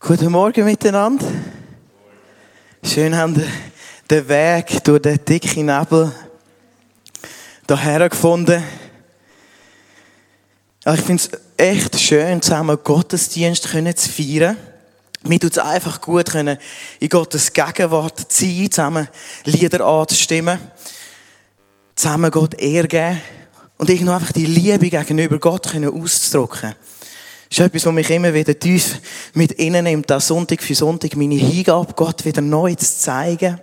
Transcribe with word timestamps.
Guten 0.00 0.30
Morgen 0.30 0.64
miteinander. 0.64 1.26
Schön 2.84 3.16
haben 3.16 3.34
wir 3.34 3.48
den 4.08 4.28
Weg 4.28 4.84
durch 4.84 5.02
den 5.02 5.24
dicken 5.24 5.66
Nebel 5.66 6.12
hierher 7.66 8.08
gefunden. 8.08 8.62
ich 10.86 11.00
finde 11.00 11.22
es 11.22 11.30
echt 11.56 11.98
schön, 11.98 12.40
zusammen 12.40 12.78
Gottesdienst 12.82 13.64
zu 13.64 14.08
feiern. 14.08 14.56
Mir 15.24 15.40
tut 15.40 15.52
es 15.52 15.58
einfach 15.58 16.00
gut, 16.00 16.32
in 16.32 17.08
Gottes 17.08 17.52
Gegenwart 17.52 18.20
zu 18.30 18.46
sein, 18.46 18.70
zusammen 18.70 19.08
Lieder 19.46 19.84
anzustimmen, 19.84 20.60
zusammen 21.96 22.30
Gott 22.30 22.54
Ehre 22.54 22.86
geben 22.86 23.20
und 23.78 23.90
irgendwo 23.90 24.12
einfach 24.12 24.32
die 24.32 24.46
Liebe 24.46 24.90
gegenüber 24.90 25.40
Gott 25.40 25.74
auszudrücken. 25.74 26.76
Ist 27.50 27.60
etwas, 27.60 27.86
was 27.86 27.94
mich 27.94 28.10
immer 28.10 28.34
wieder 28.34 28.58
tief 28.58 29.00
mit 29.32 29.52
innen 29.52 29.84
nimmt, 29.84 30.12
auch 30.12 30.20
Sonntag 30.20 30.62
für 30.62 30.74
Sonntag 30.74 31.16
meine 31.16 31.36
Hingabe 31.36 31.94
Gott 31.94 32.24
wieder 32.24 32.42
neu 32.42 32.74
zu 32.74 32.98
zeigen 32.98 33.58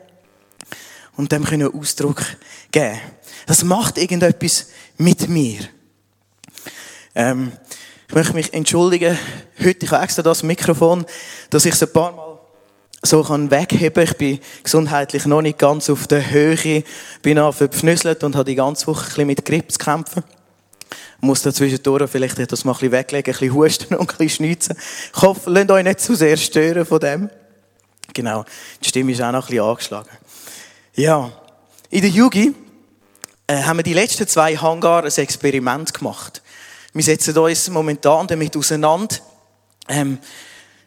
und 1.15 1.31
dem 1.31 1.43
können 1.43 1.71
Ausdruck 1.71 2.23
geben. 2.71 2.99
Das 3.45 3.63
macht 3.63 3.97
irgendetwas 3.97 4.67
mit 4.97 5.29
mir. 5.29 5.59
Ähm, 7.13 7.51
ich 8.07 8.15
möchte 8.15 8.33
mich 8.33 8.53
entschuldigen, 8.53 9.17
heute, 9.63 9.85
ich 9.85 9.91
habe 9.91 10.03
extra 10.03 10.23
das 10.23 10.41
Mikrofon, 10.41 11.05
dass 11.51 11.65
ich 11.65 11.73
es 11.73 11.83
ein 11.83 11.93
paar 11.93 12.11
Mal 12.11 12.39
so 13.03 13.23
kann 13.23 13.51
wegheben. 13.51 14.03
Ich 14.03 14.17
bin 14.17 14.39
gesundheitlich 14.63 15.25
noch 15.27 15.43
nicht 15.43 15.59
ganz 15.59 15.91
auf 15.91 16.07
der 16.07 16.31
Höhe, 16.31 16.83
bin 17.21 17.37
auch 17.37 17.53
verpfnüsselt 17.53 18.23
und 18.23 18.35
habe 18.35 18.45
die 18.45 18.55
ganze 18.55 18.87
Woche 18.87 19.03
ein 19.03 19.07
bisschen 19.09 19.27
mit 19.27 19.45
Grippe 19.45 19.67
zu 19.67 19.77
kämpfen 19.77 20.23
muss 21.21 21.41
dazwischen 21.41 21.79
vielleicht 22.07 22.39
etwas 22.39 22.65
mal 22.65 22.71
ein 22.71 22.75
bisschen 22.75 22.91
weglegen, 22.91 23.33
ein 23.33 23.39
bisschen 23.39 23.53
husten 23.53 23.95
und 23.95 24.01
ein 24.01 24.17
bisschen 24.17 24.29
schnitzen. 24.29 24.77
Ich 25.15 25.21
hoffe, 25.21 25.49
lasst 25.49 25.71
euch 25.71 25.83
nicht 25.83 25.99
zu 25.99 26.15
sehr 26.15 26.37
stören 26.37 26.85
von 26.85 26.99
dem. 26.99 27.29
Genau. 28.13 28.45
Die 28.83 28.89
Stimme 28.89 29.11
ist 29.11 29.21
auch 29.21 29.31
noch 29.31 29.45
ein 29.45 29.49
bisschen 29.49 29.63
angeschlagen. 29.63 30.09
Ja. 30.95 31.31
In 31.89 32.01
der 32.01 32.09
Yugi 32.09 32.53
äh, 33.47 33.61
haben 33.63 33.77
wir 33.77 33.83
die 33.83 33.93
letzten 33.93 34.27
zwei 34.27 34.55
Hangar 34.55 35.03
ein 35.03 35.11
Experiment 35.11 35.93
gemacht. 35.93 36.41
Wir 36.93 37.03
setzen 37.03 37.37
uns 37.37 37.69
momentan 37.69 38.27
damit 38.27 38.55
auseinander, 38.55 39.17
ähm, 39.87 40.17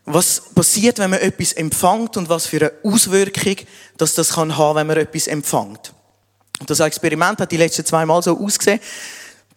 was 0.06 0.42
passiert, 0.54 0.98
wenn 0.98 1.10
man 1.10 1.20
etwas 1.20 1.52
empfängt 1.52 2.16
und 2.16 2.28
was 2.28 2.46
für 2.46 2.60
eine 2.60 2.72
Auswirkung 2.82 3.56
dass 3.98 4.14
das 4.14 4.30
kann 4.30 4.56
haben, 4.56 4.76
wenn 4.76 4.86
man 4.86 4.96
etwas 4.96 5.26
empfängt. 5.26 5.92
Das 6.66 6.80
Experiment 6.80 7.40
hat 7.40 7.52
die 7.52 7.56
letzten 7.56 7.84
zwei 7.84 8.06
Mal 8.06 8.22
so 8.22 8.38
ausgesehen, 8.38 8.80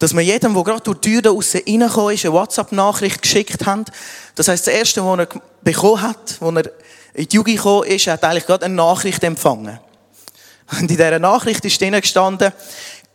dass 0.02 0.14
wir 0.14 0.22
jedem, 0.22 0.52
der 0.52 0.64
gerade 0.64 0.80
durch 0.80 0.98
die 0.98 1.12
Tür 1.12 1.22
da 1.22 1.30
aussen 1.30 1.60
reingekommen 1.64 2.14
ist, 2.14 2.24
eine 2.24 2.34
WhatsApp-Nachricht 2.34 3.22
geschickt 3.22 3.64
haben. 3.64 3.84
Das 4.34 4.48
heisst, 4.48 4.66
das 4.66 4.74
Erste, 4.74 5.04
was 5.04 5.18
er 5.20 5.28
bekommen 5.62 6.02
hat, 6.02 6.38
als 6.40 6.56
er 6.56 6.72
in 7.14 7.28
die 7.28 7.36
Jugend 7.36 7.56
gekommen 7.58 7.86
ist, 7.86 8.08
hat 8.08 8.24
eigentlich 8.24 8.46
gerade 8.46 8.64
eine 8.64 8.74
Nachricht 8.74 9.22
empfangen. 9.22 9.78
Und 10.72 10.80
in 10.80 10.88
dieser 10.88 11.20
Nachricht 11.20 11.64
ist 11.64 11.80
drinnen 11.80 12.00
gestanden, 12.00 12.52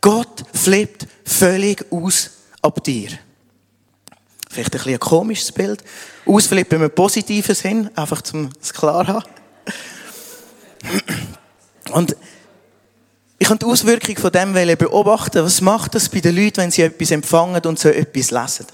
Gott 0.00 0.44
flippt 0.54 1.06
völlig 1.26 1.84
aus 1.92 2.30
ab 2.62 2.82
dir. 2.82 3.10
Vielleicht 4.48 4.72
ein 4.72 4.78
bisschen 4.78 4.94
ein 4.94 5.00
komisches 5.00 5.52
Bild. 5.52 5.84
Ausflippen 6.24 6.82
im 6.82 6.90
positiven 6.90 7.54
Sinn, 7.54 7.90
einfach 7.96 8.22
zum 8.22 8.48
es 8.62 8.72
klar 8.72 9.06
haben. 9.06 9.24
Und 11.92 12.16
ich 13.38 13.46
kann 13.46 13.58
die 13.58 13.66
Auswirkung 13.66 14.16
von 14.16 14.32
dem 14.32 14.52
beobachten. 14.52 15.44
Was 15.44 15.60
macht 15.60 15.94
das 15.94 16.08
bei 16.08 16.20
den 16.20 16.34
Leuten, 16.34 16.56
wenn 16.56 16.70
sie 16.70 16.82
etwas 16.82 17.12
empfangen 17.12 17.62
und 17.64 17.78
so 17.78 17.88
etwas 17.88 18.30
lesen? 18.30 18.66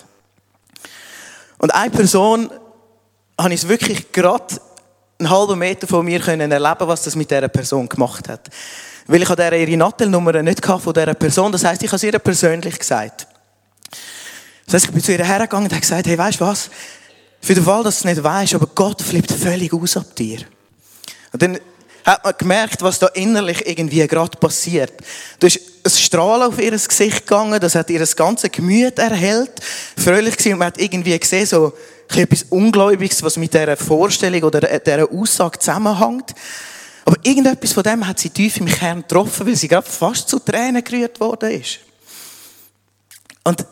Und 1.58 1.74
eine 1.74 1.90
Person 1.90 2.50
habe 3.38 3.54
ich 3.54 3.68
wirklich 3.68 4.10
gerade 4.10 4.54
einen 5.18 5.30
halben 5.30 5.58
Meter 5.58 5.86
von 5.86 6.04
mir 6.04 6.20
können 6.20 6.50
erleben, 6.50 6.88
was 6.88 7.02
das 7.02 7.14
mit 7.14 7.30
dieser 7.30 7.48
Person 7.48 7.88
gemacht 7.88 8.28
hat. 8.28 8.48
Weil 9.06 9.22
ich 9.22 9.30
an 9.30 9.38
ihre 9.38 9.76
Nattelnummer 9.76 10.42
nicht 10.42 10.64
von 10.64 10.92
dieser 10.92 11.14
Person. 11.14 11.52
Das 11.52 11.64
heisst, 11.64 11.82
ich 11.82 11.88
habe 11.88 11.96
es 11.96 12.02
ihr 12.02 12.18
persönlich 12.18 12.78
gesagt. 12.78 13.26
Das 14.64 14.74
heisst, 14.74 14.86
ich 14.86 14.92
bin 14.92 15.02
zu 15.02 15.12
ihr 15.12 15.24
hergegangen 15.24 15.66
und 15.66 15.72
habe 15.72 15.80
gesagt, 15.80 16.06
hey, 16.06 16.16
weißt 16.16 16.40
du 16.40 16.46
was? 16.46 16.70
Für 17.40 17.54
den 17.54 17.64
Fall, 17.64 17.84
dass 17.84 18.00
du 18.00 18.08
es 18.08 18.14
nicht 18.14 18.24
weißt, 18.24 18.54
aber 18.54 18.66
Gott 18.74 19.02
flippt 19.02 19.30
völlig 19.30 19.72
aus 19.74 19.98
ab 19.98 20.16
dir. 20.16 20.38
Und 21.32 21.42
dann 21.42 21.58
hat 22.04 22.24
man 22.24 22.34
gemerkt, 22.36 22.82
was 22.82 22.98
da 22.98 23.06
innerlich 23.08 23.66
irgendwie 23.66 24.06
gerade 24.06 24.36
passiert. 24.36 24.92
Du 25.40 25.46
hast 25.46 25.60
ein 25.84 25.90
Strahlen 25.90 26.48
auf 26.48 26.60
ihr 26.60 26.70
Gesicht 26.70 27.26
gegangen, 27.26 27.60
das 27.60 27.74
hat 27.74 27.90
ihr 27.90 27.98
das 27.98 28.14
ganze 28.14 28.50
Gemüt 28.50 28.98
erhellt, 28.98 29.52
fröhlich 29.96 30.36
gewesen, 30.36 30.52
und 30.52 30.58
man 30.58 30.66
hat 30.68 30.78
irgendwie 30.78 31.18
gesehen, 31.18 31.46
so 31.46 31.72
etwas 32.14 32.44
Ungläubiges, 32.50 33.22
was 33.22 33.36
mit 33.36 33.54
dieser 33.54 33.76
Vorstellung 33.76 34.42
oder 34.42 34.78
dieser 34.78 35.10
Aussage 35.10 35.58
zusammenhängt. 35.58 36.34
Aber 37.04 37.16
irgendetwas 37.22 37.72
von 37.72 37.82
dem 37.82 38.06
hat 38.06 38.18
sie 38.18 38.30
tief 38.30 38.58
im 38.58 38.66
Kern 38.66 39.02
getroffen, 39.02 39.46
weil 39.46 39.56
sie 39.56 39.68
gerade 39.68 39.90
fast 39.90 40.28
zu 40.28 40.38
Tränen 40.38 40.82
gerührt 40.82 41.20
worden 41.20 41.50
ist. 41.50 41.80
Und 43.42 43.66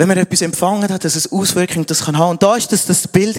wenn 0.00 0.08
man 0.08 0.16
etwas 0.16 0.40
empfangen 0.40 0.90
hat, 0.90 1.04
dass 1.04 1.14
es 1.14 1.30
Auswirkungen 1.30 1.84
das 1.84 2.06
kann 2.06 2.16
haben. 2.16 2.30
Und 2.30 2.42
da 2.42 2.56
ist 2.56 2.72
das 2.72 2.86
das 2.86 3.06
Bild 3.06 3.38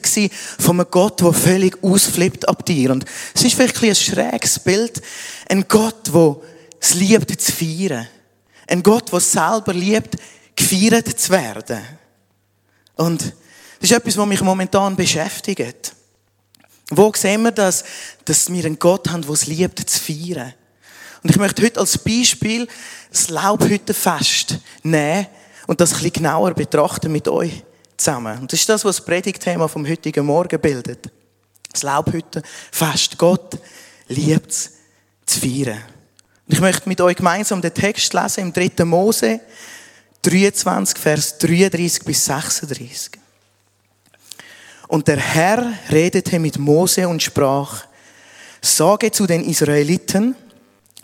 von 0.59 0.79
einem 0.79 0.91
Gott, 0.91 1.19
der 1.19 1.33
völlig 1.33 1.83
ausflippt 1.83 2.47
ab 2.47 2.63
dir. 2.67 2.91
Und 2.91 3.03
es 3.33 3.43
ist 3.43 3.55
vielleicht 3.55 3.81
ein, 3.81 3.95
schräges 3.95 4.59
Bild. 4.59 5.01
Ein 5.49 5.67
Gott, 5.67 6.13
der 6.13 6.35
es 6.79 6.93
liebt 6.93 7.41
zu 7.41 7.51
feiern. 7.51 8.07
Ein 8.67 8.83
Gott, 8.83 9.11
der 9.11 9.17
es 9.17 9.31
selber 9.31 9.73
liebt, 9.73 10.17
gefeiert 10.55 11.07
zu 11.07 11.31
werden. 11.31 11.81
Und 12.93 13.23
das 13.23 13.89
ist 13.89 13.97
etwas, 13.97 14.17
was 14.17 14.27
mich 14.27 14.41
momentan 14.41 14.95
beschäftigt. 14.95 15.95
Wo 16.91 17.11
sehen 17.15 17.41
wir 17.41 17.51
das, 17.51 17.83
dass 18.25 18.53
wir 18.53 18.65
einen 18.65 18.77
Gott 18.77 19.09
haben, 19.09 19.23
der 19.23 19.31
es 19.31 19.47
liebt 19.47 19.79
zu 19.89 19.99
feiern? 19.99 20.53
Und 21.23 21.31
ich 21.31 21.37
möchte 21.37 21.63
heute 21.63 21.79
als 21.79 21.97
Beispiel 21.97 22.67
das 23.09 23.29
Laubhüttenfest 23.29 24.59
nehmen, 24.83 25.25
und 25.67 25.81
das 25.81 25.91
ein 25.91 25.95
bisschen 25.97 26.13
genauer 26.13 26.53
betrachten 26.53 27.11
mit 27.11 27.27
euch 27.27 27.63
zusammen. 27.97 28.39
Und 28.39 28.51
das 28.51 28.61
ist 28.61 28.69
das, 28.69 28.85
was 28.85 28.97
das 28.97 29.05
Predigtthema 29.05 29.67
vom 29.67 29.87
heutigen 29.87 30.25
Morgen 30.25 30.59
bildet. 30.59 31.09
Das 31.71 31.83
Laubhüttenfest. 31.83 33.17
Gott 33.17 33.57
liebt 34.07 34.51
es 34.51 34.71
zu 35.25 35.39
feiern. 35.39 35.81
Und 36.47 36.53
ich 36.55 36.59
möchte 36.59 36.89
mit 36.89 36.99
euch 36.99 37.15
gemeinsam 37.15 37.61
den 37.61 37.73
Text 37.73 38.13
lesen 38.13 38.41
im 38.41 38.53
3. 38.53 38.83
Mose 38.83 39.39
23, 40.23 40.97
Vers 40.97 41.37
33 41.37 42.03
bis 42.03 42.25
36. 42.25 43.11
Und 44.87 45.07
der 45.07 45.17
Herr 45.17 45.73
redete 45.89 46.37
mit 46.37 46.59
Mose 46.59 47.07
und 47.07 47.23
sprach, 47.23 47.85
sage 48.61 49.11
zu 49.11 49.25
den 49.25 49.43
Israeliten, 49.43 50.35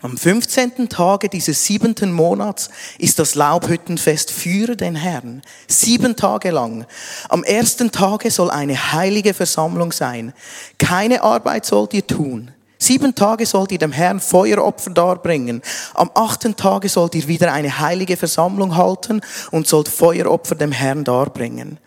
am 0.00 0.16
15. 0.16 0.88
Tage 0.88 1.28
dieses 1.28 1.64
siebenten 1.64 2.12
Monats 2.12 2.70
ist 2.98 3.18
das 3.18 3.34
Laubhüttenfest 3.34 4.30
für 4.30 4.76
den 4.76 4.94
Herrn. 4.94 5.42
Sieben 5.66 6.14
Tage 6.14 6.52
lang. 6.52 6.86
Am 7.28 7.42
ersten 7.42 7.90
Tage 7.90 8.30
soll 8.30 8.50
eine 8.50 8.92
heilige 8.92 9.34
Versammlung 9.34 9.90
sein. 9.90 10.32
Keine 10.78 11.22
Arbeit 11.22 11.66
sollt 11.66 11.94
ihr 11.94 12.06
tun. 12.06 12.52
Sieben 12.78 13.16
Tage 13.16 13.44
sollt 13.44 13.72
ihr 13.72 13.78
dem 13.78 13.90
Herrn 13.90 14.20
Feueropfer 14.20 14.90
darbringen. 14.90 15.62
Am 15.94 16.12
achten 16.14 16.54
Tage 16.54 16.88
sollt 16.88 17.16
ihr 17.16 17.26
wieder 17.26 17.52
eine 17.52 17.80
heilige 17.80 18.16
Versammlung 18.16 18.76
halten 18.76 19.20
und 19.50 19.66
sollt 19.66 19.88
Feueropfer 19.88 20.54
dem 20.54 20.70
Herrn 20.70 21.02
darbringen. 21.02 21.78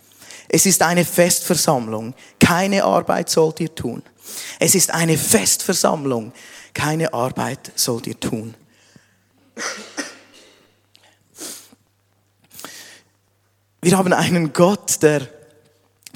Es 0.49 0.65
ist 0.65 0.81
eine 0.81 1.05
Festversammlung. 1.05 2.13
Keine 2.41 2.83
Arbeit 2.83 3.29
sollt 3.29 3.61
ihr 3.61 3.73
tun. 3.73 4.03
Es 4.59 4.75
ist 4.75 4.93
eine 4.93 5.17
Festversammlung 5.17 6.33
keine 6.73 7.13
Arbeit 7.13 7.71
sollt 7.75 8.07
ihr 8.07 8.19
tun. 8.19 8.55
Wir 13.81 13.97
haben 13.97 14.13
einen 14.13 14.53
Gott, 14.53 15.01
der 15.01 15.27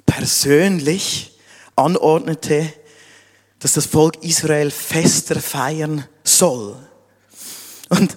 persönlich 0.05 1.37
anordnete, 1.75 2.71
dass 3.59 3.73
das 3.73 3.87
Volk 3.87 4.23
Israel 4.23 4.69
fester 4.69 5.41
feiern 5.41 6.05
soll. 6.23 6.77
Und 7.89 8.15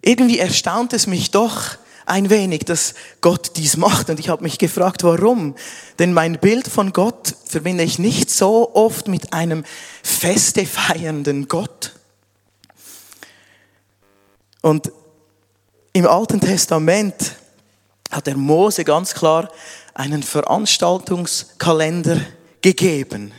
irgendwie 0.00 0.38
erstaunt 0.38 0.92
es 0.92 1.06
mich 1.06 1.30
doch, 1.30 1.76
ein 2.06 2.30
wenig, 2.30 2.64
dass 2.64 2.94
Gott 3.20 3.52
dies 3.56 3.76
macht. 3.76 4.10
Und 4.10 4.20
ich 4.20 4.28
habe 4.28 4.42
mich 4.42 4.58
gefragt, 4.58 5.04
warum? 5.04 5.54
Denn 5.98 6.12
mein 6.12 6.38
Bild 6.38 6.68
von 6.68 6.92
Gott 6.92 7.34
verbinde 7.46 7.84
ich 7.84 7.98
nicht 7.98 8.30
so 8.30 8.74
oft 8.74 9.08
mit 9.08 9.32
einem 9.32 9.64
feste 10.02 10.66
feiernden 10.66 11.48
Gott. 11.48 11.92
Und 14.62 14.92
im 15.92 16.06
Alten 16.06 16.40
Testament 16.40 17.36
hat 18.10 18.26
der 18.26 18.36
Mose 18.36 18.84
ganz 18.84 19.14
klar 19.14 19.50
einen 19.94 20.22
Veranstaltungskalender 20.22 22.20
gegeben. 22.60 23.32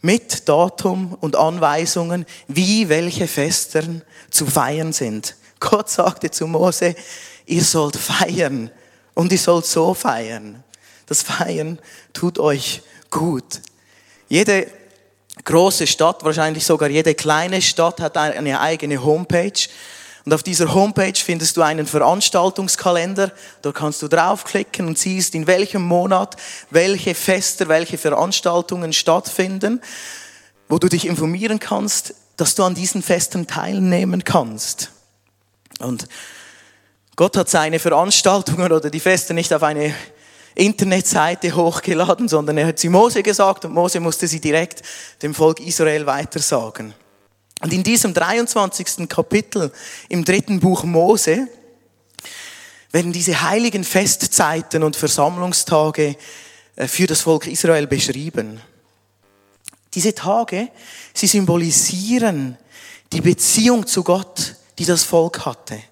Mit 0.00 0.48
Datum 0.48 1.16
und 1.20 1.36
Anweisungen, 1.36 2.24
wie 2.46 2.88
welche 2.88 3.26
Festern 3.26 4.02
zu 4.30 4.46
feiern 4.46 4.92
sind. 4.92 5.36
Gott 5.60 5.90
sagte 5.90 6.30
zu 6.30 6.46
Mose, 6.46 6.94
ihr 7.48 7.64
sollt 7.64 7.96
feiern 7.96 8.70
und 9.14 9.32
ihr 9.32 9.38
sollt 9.38 9.66
so 9.66 9.94
feiern. 9.94 10.62
Das 11.06 11.22
Feiern 11.22 11.78
tut 12.12 12.38
euch 12.38 12.82
gut. 13.10 13.62
Jede 14.28 14.68
große 15.44 15.86
Stadt, 15.86 16.24
wahrscheinlich 16.24 16.64
sogar 16.66 16.90
jede 16.90 17.14
kleine 17.14 17.62
Stadt 17.62 18.00
hat 18.00 18.16
eine 18.16 18.60
eigene 18.60 19.02
Homepage. 19.02 19.68
Und 20.24 20.34
auf 20.34 20.42
dieser 20.42 20.74
Homepage 20.74 21.14
findest 21.14 21.56
du 21.56 21.62
einen 21.62 21.86
Veranstaltungskalender. 21.86 23.32
Da 23.62 23.72
kannst 23.72 24.02
du 24.02 24.08
draufklicken 24.08 24.86
und 24.86 24.98
siehst, 24.98 25.34
in 25.34 25.46
welchem 25.46 25.82
Monat 25.82 26.36
welche 26.68 27.14
Feste, 27.14 27.68
welche 27.68 27.96
Veranstaltungen 27.96 28.92
stattfinden, 28.92 29.80
wo 30.68 30.78
du 30.78 30.88
dich 30.88 31.06
informieren 31.06 31.58
kannst, 31.58 32.14
dass 32.36 32.54
du 32.54 32.62
an 32.64 32.74
diesen 32.74 33.02
Festen 33.02 33.46
teilnehmen 33.46 34.22
kannst. 34.24 34.90
Und 35.78 36.08
Gott 37.18 37.36
hat 37.36 37.50
seine 37.50 37.80
Veranstaltungen 37.80 38.70
oder 38.70 38.90
die 38.90 39.00
Feste 39.00 39.34
nicht 39.34 39.52
auf 39.52 39.64
eine 39.64 39.92
Internetseite 40.54 41.52
hochgeladen, 41.52 42.28
sondern 42.28 42.56
er 42.58 42.68
hat 42.68 42.78
sie 42.78 42.88
Mose 42.88 43.24
gesagt 43.24 43.64
und 43.64 43.74
Mose 43.74 43.98
musste 43.98 44.28
sie 44.28 44.38
direkt 44.38 44.82
dem 45.20 45.34
Volk 45.34 45.58
Israel 45.58 46.06
weitersagen. 46.06 46.94
Und 47.60 47.72
in 47.72 47.82
diesem 47.82 48.14
23. 48.14 49.08
Kapitel 49.08 49.72
im 50.08 50.24
dritten 50.24 50.60
Buch 50.60 50.84
Mose 50.84 51.48
werden 52.92 53.12
diese 53.12 53.42
heiligen 53.42 53.82
Festzeiten 53.82 54.84
und 54.84 54.94
Versammlungstage 54.94 56.14
äh, 56.76 56.86
für 56.86 57.08
das 57.08 57.22
Volk 57.22 57.48
Israel 57.48 57.88
beschrieben. 57.88 58.60
Diese 59.92 60.14
Tage, 60.14 60.68
sie 61.12 61.26
symbolisieren 61.26 62.56
die 63.12 63.22
Beziehung 63.22 63.88
zu 63.88 64.04
Gott, 64.04 64.54
die 64.78 64.84
das 64.84 65.02
Volk 65.02 65.44
hatte. 65.44 65.82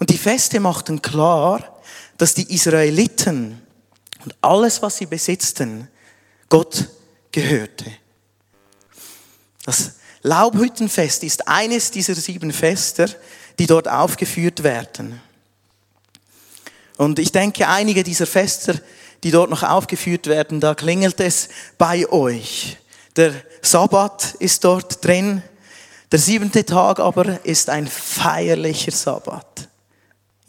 Und 0.00 0.08
die 0.08 0.18
Feste 0.18 0.58
machten 0.60 1.02
klar, 1.02 1.78
dass 2.16 2.34
die 2.34 2.52
Israeliten 2.52 3.60
und 4.24 4.34
alles, 4.40 4.82
was 4.82 4.96
sie 4.96 5.06
besitzten, 5.06 5.88
Gott 6.48 6.88
gehörte. 7.30 7.84
Das 9.64 9.92
Laubhüttenfest 10.22 11.22
ist 11.22 11.46
eines 11.46 11.90
dieser 11.90 12.14
sieben 12.14 12.50
Fester, 12.52 13.08
die 13.58 13.66
dort 13.66 13.88
aufgeführt 13.88 14.62
werden. 14.62 15.20
Und 16.96 17.18
ich 17.18 17.30
denke, 17.30 17.68
einige 17.68 18.02
dieser 18.02 18.26
Fester, 18.26 18.74
die 19.22 19.30
dort 19.30 19.50
noch 19.50 19.62
aufgeführt 19.62 20.26
werden, 20.26 20.60
da 20.60 20.74
klingelt 20.74 21.20
es 21.20 21.50
bei 21.76 22.10
euch. 22.10 22.78
Der 23.16 23.34
Sabbat 23.60 24.34
ist 24.38 24.64
dort 24.64 25.04
drin. 25.04 25.42
Der 26.10 26.18
siebente 26.18 26.64
Tag 26.64 27.00
aber 27.00 27.44
ist 27.44 27.68
ein 27.68 27.86
feierlicher 27.86 28.92
Sabbat 28.92 29.69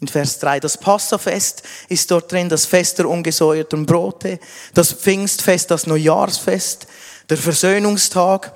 in 0.02 0.08
Vers 0.08 0.40
3. 0.40 0.60
Das 0.60 0.76
Passafest 0.76 1.62
ist 1.88 2.10
dort 2.10 2.30
drin, 2.30 2.48
das 2.48 2.66
Fest 2.66 2.98
der 2.98 3.08
ungesäuerten 3.08 3.86
Brote, 3.86 4.40
das 4.74 4.92
Pfingstfest, 4.92 5.70
das 5.70 5.86
Neujahrsfest, 5.86 6.88
der 7.30 7.38
Versöhnungstag 7.38 8.52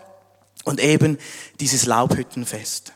und 0.64 0.80
eben 0.80 1.18
dieses 1.60 1.86
Laubhüttenfest. 1.86 2.92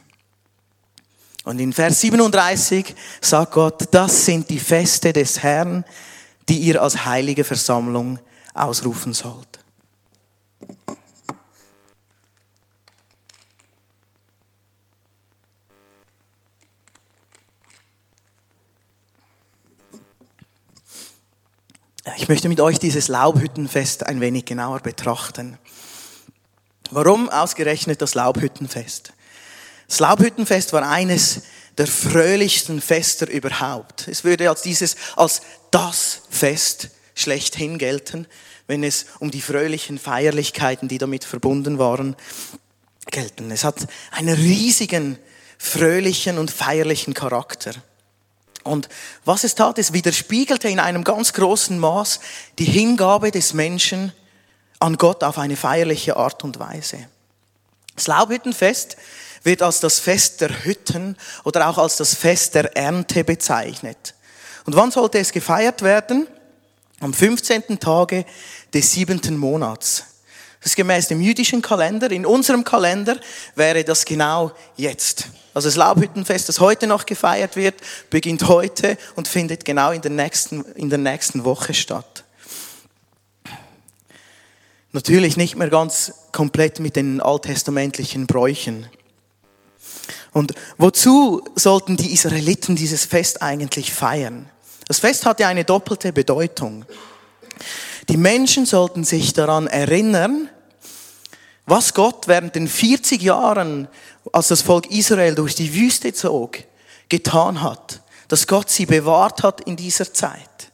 Und 1.44 1.61
in 1.61 1.73
Vers 1.73 2.00
37 2.00 2.94
sagt 3.20 3.52
Gott, 3.52 3.85
das 3.93 4.26
sind 4.26 4.50
die 4.50 4.58
Feste 4.58 5.12
des 5.12 5.43
Herrn, 5.43 5.85
die 6.49 6.58
ihr 6.58 6.82
als 6.82 7.06
heilige 7.06 7.44
Versammlung 7.44 8.19
ausrufen 8.53 9.14
sollt. 9.14 9.59
Ich 22.16 22.28
möchte 22.28 22.48
mit 22.48 22.60
euch 22.60 22.78
dieses 22.78 23.08
Laubhüttenfest 23.08 24.06
ein 24.06 24.20
wenig 24.20 24.44
genauer 24.44 24.80
betrachten. 24.80 25.58
Warum 26.90 27.28
ausgerechnet 27.28 28.00
das 28.02 28.14
Laubhüttenfest? 28.14 29.12
Das 29.88 30.00
Laubhüttenfest 30.00 30.72
war 30.72 30.88
eines 30.88 31.42
der 31.78 31.86
fröhlichsten 31.86 32.80
Fester 32.80 33.28
überhaupt. 33.28 34.08
Es 34.08 34.24
würde 34.24 34.48
als 34.48 34.62
dieses, 34.62 34.96
als 35.16 35.42
das 35.70 36.22
Fest 36.30 36.90
schlechthin 37.14 37.78
gelten, 37.78 38.26
wenn 38.66 38.82
es 38.82 39.06
um 39.18 39.30
die 39.30 39.40
fröhlichen 39.40 39.98
Feierlichkeiten, 39.98 40.88
die 40.88 40.98
damit 40.98 41.24
verbunden 41.24 41.78
waren, 41.78 42.16
gelten. 43.10 43.50
Es 43.50 43.64
hat 43.64 43.86
einen 44.10 44.34
riesigen, 44.34 45.18
fröhlichen 45.58 46.38
und 46.38 46.50
feierlichen 46.50 47.14
Charakter. 47.14 47.72
Und 48.62 48.88
was 49.24 49.44
es 49.44 49.54
tat, 49.54 49.78
es 49.78 49.92
widerspiegelte 49.92 50.68
in 50.68 50.80
einem 50.80 51.04
ganz 51.04 51.32
großen 51.32 51.78
Maß 51.78 52.20
die 52.58 52.64
Hingabe 52.64 53.30
des 53.30 53.54
Menschen 53.54 54.12
an 54.78 54.96
Gott 54.96 55.24
auf 55.24 55.38
eine 55.38 55.56
feierliche 55.56 56.16
Art 56.16 56.44
und 56.44 56.58
Weise. 56.58 57.06
Das 57.94 58.06
Laubhüttenfest 58.06 58.96
wird 59.42 59.62
als 59.62 59.80
das 59.80 59.98
Fest 59.98 60.40
der 60.40 60.64
Hütten 60.64 61.16
oder 61.44 61.68
auch 61.68 61.78
als 61.78 61.96
das 61.96 62.14
Fest 62.14 62.54
der 62.54 62.76
Ernte 62.76 63.24
bezeichnet. 63.24 64.14
Und 64.66 64.76
wann 64.76 64.90
sollte 64.90 65.18
es 65.18 65.32
gefeiert 65.32 65.82
werden? 65.82 66.26
Am 67.00 67.14
15. 67.14 67.80
Tage 67.80 68.26
des 68.74 68.92
siebenten 68.92 69.38
Monats. 69.38 70.04
Das 70.60 70.72
ist 70.72 70.76
gemäß 70.76 71.08
dem 71.08 71.22
jüdischen 71.22 71.62
Kalender. 71.62 72.10
In 72.10 72.26
unserem 72.26 72.64
Kalender 72.64 73.18
wäre 73.54 73.82
das 73.82 74.04
genau 74.04 74.52
jetzt. 74.76 75.28
Also 75.54 75.68
das 75.68 75.76
Laubhüttenfest, 75.76 76.48
das 76.48 76.60
heute 76.60 76.86
noch 76.86 77.06
gefeiert 77.06 77.56
wird, 77.56 77.76
beginnt 78.10 78.46
heute 78.46 78.98
und 79.16 79.26
findet 79.26 79.64
genau 79.64 79.90
in 79.90 80.02
der 80.02 80.10
nächsten, 80.10 80.62
in 80.74 80.90
der 80.90 80.98
nächsten 80.98 81.44
Woche 81.44 81.72
statt. 81.72 82.24
Natürlich 84.92 85.36
nicht 85.36 85.56
mehr 85.56 85.70
ganz 85.70 86.12
komplett 86.32 86.78
mit 86.78 86.96
den 86.96 87.20
alttestamentlichen 87.20 88.26
Bräuchen. 88.26 88.86
Und 90.32 90.54
wozu 90.78 91.42
sollten 91.56 91.96
die 91.96 92.12
Israeliten 92.12 92.76
dieses 92.76 93.04
Fest 93.06 93.40
eigentlich 93.40 93.92
feiern? 93.92 94.48
Das 94.86 94.98
Fest 94.98 95.24
hatte 95.24 95.46
eine 95.46 95.64
doppelte 95.64 96.12
Bedeutung. 96.12 96.84
Die 98.10 98.16
Menschen 98.16 98.66
sollten 98.66 99.04
sich 99.04 99.32
daran 99.34 99.68
erinnern, 99.68 100.48
was 101.66 101.94
Gott 101.94 102.26
während 102.26 102.56
den 102.56 102.66
40 102.66 103.22
Jahren 103.22 103.86
als 104.32 104.48
das 104.48 104.62
Volk 104.62 104.90
Israel 104.90 105.36
durch 105.36 105.54
die 105.54 105.72
Wüste 105.72 106.12
zog, 106.12 106.58
getan 107.08 107.62
hat, 107.62 108.00
dass 108.26 108.48
Gott 108.48 108.68
sie 108.68 108.86
bewahrt 108.86 109.44
hat 109.44 109.60
in 109.60 109.76
dieser 109.76 110.12
Zeit. 110.12 110.72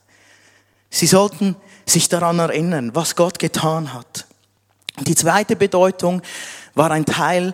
Sie 0.89 1.05
sollten 1.05 1.55
sich 1.85 2.09
daran 2.09 2.39
erinnern, 2.39 2.95
was 2.95 3.15
Gott 3.15 3.37
getan 3.37 3.93
hat. 3.93 4.25
Die 5.01 5.13
zweite 5.13 5.55
Bedeutung 5.55 6.23
war 6.73 6.89
ein 6.89 7.05
Teil 7.05 7.53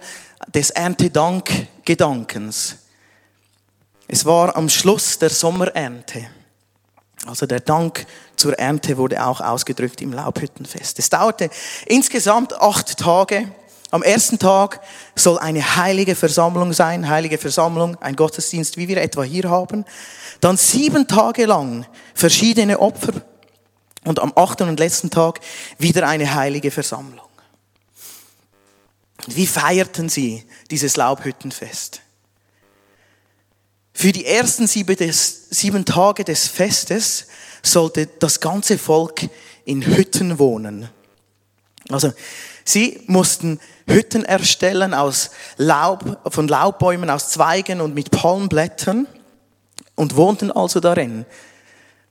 des 0.55 0.69
Erntedankgedankens. 0.69 2.77
Es 4.07 4.23
war 4.23 4.55
am 4.55 4.69
Schluss 4.69 5.19
der 5.19 5.29
Sommerernte. 5.29 6.29
Also 7.25 7.45
der 7.45 7.61
Dank 7.61 8.05
zur 8.35 8.57
Ernte 8.59 8.97
wurde 8.97 9.25
auch 9.25 9.39
ausgedrückt 9.39 10.01
im 10.01 10.11
Laubhüttenfest. 10.11 10.99
Es 10.99 11.09
dauerte 11.09 11.49
insgesamt 11.85 12.53
acht 12.53 12.97
Tage 12.97 13.47
am 13.93 14.01
ersten 14.01 14.39
Tag 14.39 14.81
soll 15.15 15.37
eine 15.37 15.75
heilige 15.75 16.15
Versammlung 16.15 16.73
sein, 16.73 17.07
heilige 17.07 17.37
Versammlung, 17.37 17.95
ein 18.01 18.15
Gottesdienst, 18.15 18.75
wie 18.75 18.87
wir 18.87 18.97
etwa 18.97 19.21
hier 19.21 19.51
haben. 19.51 19.85
Dann 20.41 20.57
sieben 20.57 21.07
Tage 21.07 21.45
lang 21.45 21.85
verschiedene 22.15 22.79
Opfer 22.79 23.13
und 24.03 24.17
am 24.19 24.33
achten 24.35 24.67
und 24.67 24.79
letzten 24.79 25.11
Tag 25.11 25.41
wieder 25.77 26.07
eine 26.07 26.33
heilige 26.33 26.71
Versammlung. 26.71 27.27
Wie 29.27 29.45
feierten 29.45 30.09
sie 30.09 30.43
dieses 30.71 30.97
Laubhüttenfest? 30.97 32.01
Für 33.93 34.11
die 34.11 34.25
ersten 34.25 34.67
sieben, 34.67 35.85
Tage 35.85 36.23
des 36.23 36.47
Festes 36.47 37.27
sollte 37.61 38.07
das 38.19 38.39
ganze 38.39 38.77
Volk 38.77 39.29
in 39.65 39.85
Hütten 39.85 40.39
wohnen. 40.39 40.89
Also 41.89 42.11
Sie 42.65 43.01
mussten 43.07 43.59
Hütten 43.87 44.23
erstellen 44.23 44.93
aus 44.93 45.31
Laub, 45.57 46.19
von 46.33 46.47
Laubbäumen, 46.47 47.09
aus 47.09 47.29
Zweigen 47.29 47.81
und 47.81 47.93
mit 47.93 48.11
Palmblättern 48.11 49.07
und 49.95 50.15
wohnten 50.15 50.51
also 50.51 50.79
darin. 50.79 51.25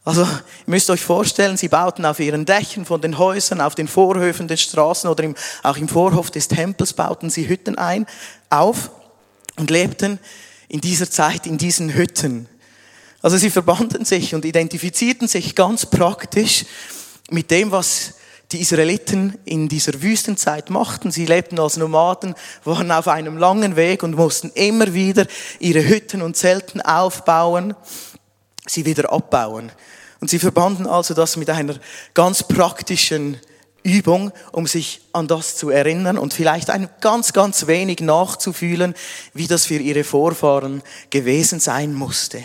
Also, 0.05 0.23
ihr 0.23 0.29
müsst 0.67 0.91
euch 0.91 1.01
vorstellen, 1.01 1.57
sie 1.57 1.69
bauten 1.69 2.05
auf 2.05 2.19
ihren 2.19 2.45
Dächern 2.45 2.85
von 2.85 3.01
den 3.01 3.19
Häusern, 3.19 3.61
auf 3.61 3.77
den 3.77 3.87
Vorhöfen 3.87 4.49
der 4.49 4.57
Straßen 4.57 5.09
oder 5.09 5.23
im, 5.23 5.37
auch 5.62 5.77
im 5.77 5.89
Vorhof 5.89 6.31
des 6.31 6.49
Tempels 6.49 6.93
bauten 6.93 7.31
sie 7.31 7.49
Hütten 7.49 7.79
ein, 7.79 8.07
auf 8.51 8.91
und 9.57 9.71
lebten 9.71 10.19
in 10.73 10.81
dieser 10.81 11.11
Zeit 11.11 11.47
in 11.47 11.59
diesen 11.59 11.93
Hütten. 11.95 12.49
Also 13.21 13.37
sie 13.37 13.50
verbanden 13.50 14.07
sich 14.07 14.35
und 14.35 14.47
identifizierten 14.47 15.29
sich 15.29 15.55
ganz 15.55 15.85
praktisch 15.85 16.64
mit 17.31 17.50
dem, 17.50 17.71
was 17.71 18.14
die 18.52 18.61
Israeliten 18.61 19.38
in 19.45 19.69
dieser 19.69 20.02
Wüstenzeit 20.02 20.71
machten. 20.71 21.11
Sie 21.11 21.26
lebten 21.26 21.61
als 21.61 21.76
Nomaden, 21.76 22.35
waren 22.64 22.91
auf 22.91 23.07
einem 23.07 23.37
langen 23.37 23.76
Weg 23.76 24.02
und 24.02 24.17
mussten 24.17 24.50
immer 24.55 24.95
wieder 24.95 25.26
ihre 25.61 25.87
Hütten 25.87 26.23
und 26.23 26.38
Zelten 26.38 26.81
aufbauen, 26.81 27.75
sie 28.67 28.87
wieder 28.87 29.12
abbauen. 29.12 29.71
Und 30.21 30.31
sie 30.31 30.38
verbanden 30.38 30.87
also 30.87 31.12
das 31.12 31.37
mit 31.37 31.50
einer 31.50 31.76
ganz 32.14 32.43
praktischen 32.45 33.37
Übung, 33.83 34.33
um 34.53 34.67
sich 34.67 35.01
an 35.12 35.29
das 35.29 35.57
zu 35.57 35.71
erinnern 35.71 36.19
und 36.19 36.35
vielleicht 36.35 36.71
ein 36.71 36.89
ganz, 37.01 37.33
ganz 37.33 37.67
wenig 37.67 38.01
nachzufühlen, 38.01 38.95
wie 39.35 39.47
das 39.47 39.67
für 39.67 39.79
ihre 39.79 40.05
Vorfahren 40.05 40.83
gewesen 41.11 41.61
sein 41.61 41.95
musste. 41.95 42.43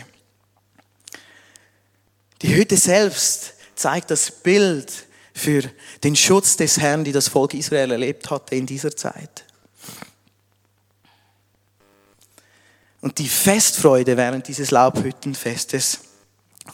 Die 2.42 2.56
Hütte 2.56 2.78
selbst 2.78 3.54
zeigt 3.76 4.12
das 4.12 4.32
Bild 4.32 4.92
für 5.34 5.64
den 6.04 6.16
Schutz 6.16 6.58
des 6.58 6.80
Herrn, 6.80 7.04
die 7.04 7.12
das 7.12 7.28
Volk 7.28 7.54
Israel 7.54 7.92
erlebt 7.92 8.30
hatte 8.30 8.56
in 8.56 8.66
dieser 8.66 8.96
Zeit. 8.96 9.46
Und 13.02 13.20
die 13.20 13.30
Festfreude 13.30 14.18
während 14.18 14.48
dieses 14.48 14.72
Laubhüttenfestes 14.72 16.00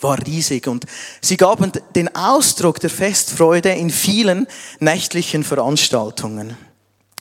war 0.01 0.17
riesig 0.25 0.67
und 0.67 0.85
sie 1.21 1.37
gaben 1.37 1.71
den 1.95 2.15
Ausdruck 2.15 2.79
der 2.79 2.89
Festfreude 2.89 3.69
in 3.69 3.89
vielen 3.89 4.47
nächtlichen 4.79 5.43
Veranstaltungen. 5.43 6.57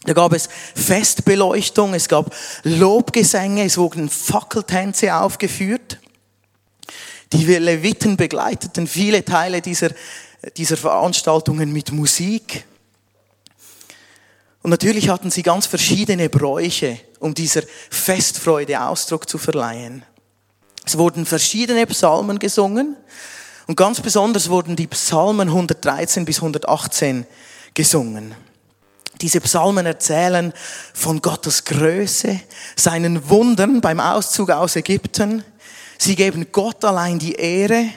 Da 0.05 0.15
gab 0.15 0.33
es 0.33 0.49
Festbeleuchtung, 0.75 1.95
es 1.95 2.09
gab 2.09 2.35
Lobgesänge, 2.65 3.65
es 3.65 3.79
wurden 3.79 4.09
Fackeltänze 4.09 5.15
aufgeführt. 5.15 5.99
Die 7.33 7.45
Leviten 7.45 8.17
begleiteten 8.17 8.87
viele 8.87 9.25
Teile 9.25 9.63
dieser, 9.63 9.91
dieser 10.57 10.77
Veranstaltungen 10.77 11.73
mit 11.73 11.93
Musik. 11.93 12.65
Und 14.63 14.71
natürlich 14.71 15.09
hatten 15.09 15.31
sie 15.31 15.43
ganz 15.43 15.67
verschiedene 15.67 16.29
Bräuche, 16.29 17.01
um 17.21 17.35
dieser 17.35 17.63
Festfreude 17.91 18.81
Ausdruck 18.81 19.29
zu 19.29 19.39
verleihen. 19.39 20.05
Es 20.85 20.99
wurden 20.99 21.27
verschiedene 21.27 21.87
Psalmen 21.87 22.39
gesungen 22.39 22.97
und 23.67 23.77
ganz 23.77 24.01
besonders 24.01 24.49
wurden 24.49 24.77
die 24.77 24.89
Psalmen 24.89 25.49
113 25.49 26.25
bis 26.25 26.39
118 26.39 27.27
gesungen. 27.75 28.35
Diese 29.21 29.41
Psalmen 29.41 29.87
erzählen 29.87 30.53
von 30.95 31.23
Gottes 31.23 31.65
Größe, 31.65 32.41
seinen 32.75 33.29
Wundern 33.29 33.81
beim 33.81 34.01
Auszug 34.01 34.51
aus 34.51 34.75
Ägypten. 34.75 35.45
Sie 35.97 36.17
geben 36.17 36.47
Gott 36.51 36.85
allein 36.85 37.19
die 37.21 37.35
Ehre. 37.35 37.89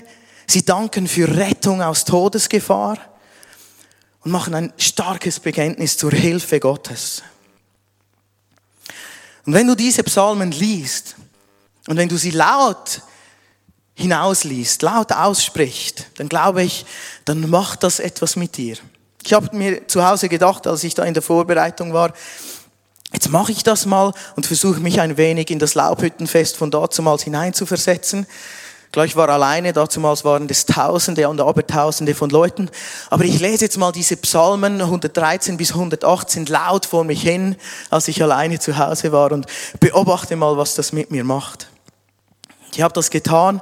Sie 0.46 0.64
danken 0.64 1.08
für 1.08 1.28
Rettung 1.36 1.82
aus 1.82 2.06
Todesgefahr 2.06 3.00
und 4.24 4.32
machen 4.32 4.54
ein 4.54 4.74
starkes 4.78 5.40
Bekenntnis 5.40 5.98
zur 5.98 6.12
Hilfe 6.12 6.60
Gottes. 6.60 7.24
Und 9.46 9.54
wenn 9.54 9.68
du 9.68 9.76
diese 9.76 10.04
Psalmen 10.04 10.52
liest, 10.52 11.16
und 11.88 11.98
wenn 11.98 12.10
du 12.10 12.18
sie 12.18 12.32
laut 12.32 13.02
hinausliest, 13.96 14.82
laut 14.82 15.12
ausspricht, 15.12 16.08
dann 16.18 16.28
glaube 16.28 16.64
ich, 16.64 16.86
dann 17.24 17.50
macht 17.50 17.84
das 17.84 18.00
etwas 18.00 18.36
mit 18.36 18.58
dir. 18.58 18.78
Ich 19.24 19.34
habe 19.34 19.56
mir 19.56 19.88
zu 19.88 20.06
Hause 20.06 20.30
gedacht, 20.30 20.68
als 20.68 20.84
ich 20.84 20.94
da 20.94 21.04
in 21.04 21.14
der 21.14 21.24
Vorbereitung 21.24 21.94
war, 21.94 22.14
jetzt 23.14 23.30
mache 23.30 23.52
ich 23.52 23.64
das 23.64 23.86
mal 23.86 24.14
und 24.36 24.46
versuche 24.46 24.80
mich 24.80 25.00
ein 25.00 25.18
wenig 25.18 25.50
in 25.50 25.60
das 25.60 25.74
Laubhüttenfest 25.76 26.58
von 26.58 26.70
dazumals 26.70 27.24
hineinzuversetzen. 27.24 28.28
Gleich 28.92 29.16
war 29.16 29.28
alleine, 29.30 29.74
dazumals 29.74 30.24
waren 30.24 30.48
es 30.50 30.66
Tausende 30.66 31.28
und 31.28 31.42
Abertausende 31.42 32.16
von 32.16 32.30
Leuten. 32.30 32.70
Aber 33.10 33.26
ich 33.26 33.40
lese 33.40 33.66
jetzt 33.66 33.78
mal 33.78 33.92
diese 33.92 34.16
Psalmen 34.16 34.80
113 34.80 35.58
bis 35.58 35.72
118 35.72 36.46
laut 36.46 36.86
vor 36.86 37.04
mich 37.04 37.22
hin, 37.22 37.56
als 37.90 38.08
ich 38.08 38.22
alleine 38.22 38.60
zu 38.60 38.78
Hause 38.78 39.12
war 39.12 39.32
und 39.32 39.48
beobachte 39.80 40.36
mal, 40.36 40.56
was 40.56 40.76
das 40.76 40.94
mit 40.94 41.12
mir 41.12 41.24
macht. 41.24 41.68
Ich 42.76 42.82
habe 42.82 42.94
das 42.94 43.10
getan 43.10 43.62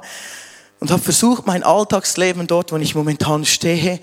und 0.80 0.90
habe 0.90 1.02
versucht, 1.02 1.46
mein 1.46 1.62
Alltagsleben 1.62 2.46
dort, 2.46 2.72
wo 2.72 2.76
ich 2.76 2.94
momentan 2.94 3.44
stehe, 3.44 4.00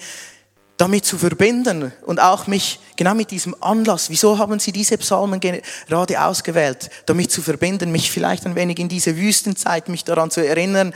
damit 0.77 1.05
zu 1.05 1.17
verbinden 1.17 1.91
und 2.05 2.19
auch 2.19 2.47
mich 2.47 2.79
genau 2.95 3.13
mit 3.13 3.29
diesem 3.29 3.55
Anlass, 3.61 4.09
wieso 4.09 4.39
haben 4.39 4.59
Sie 4.59 4.71
diese 4.71 4.97
Psalmen 4.97 5.39
gerade 5.39 6.21
ausgewählt, 6.23 6.89
damit 7.05 7.31
zu 7.31 7.41
verbinden, 7.41 7.91
mich 7.91 8.09
vielleicht 8.09 8.45
ein 8.45 8.55
wenig 8.55 8.79
in 8.79 8.89
diese 8.89 9.15
Wüstenzeit, 9.15 9.89
mich 9.89 10.03
daran 10.05 10.31
zu 10.31 10.43
erinnern, 10.43 10.93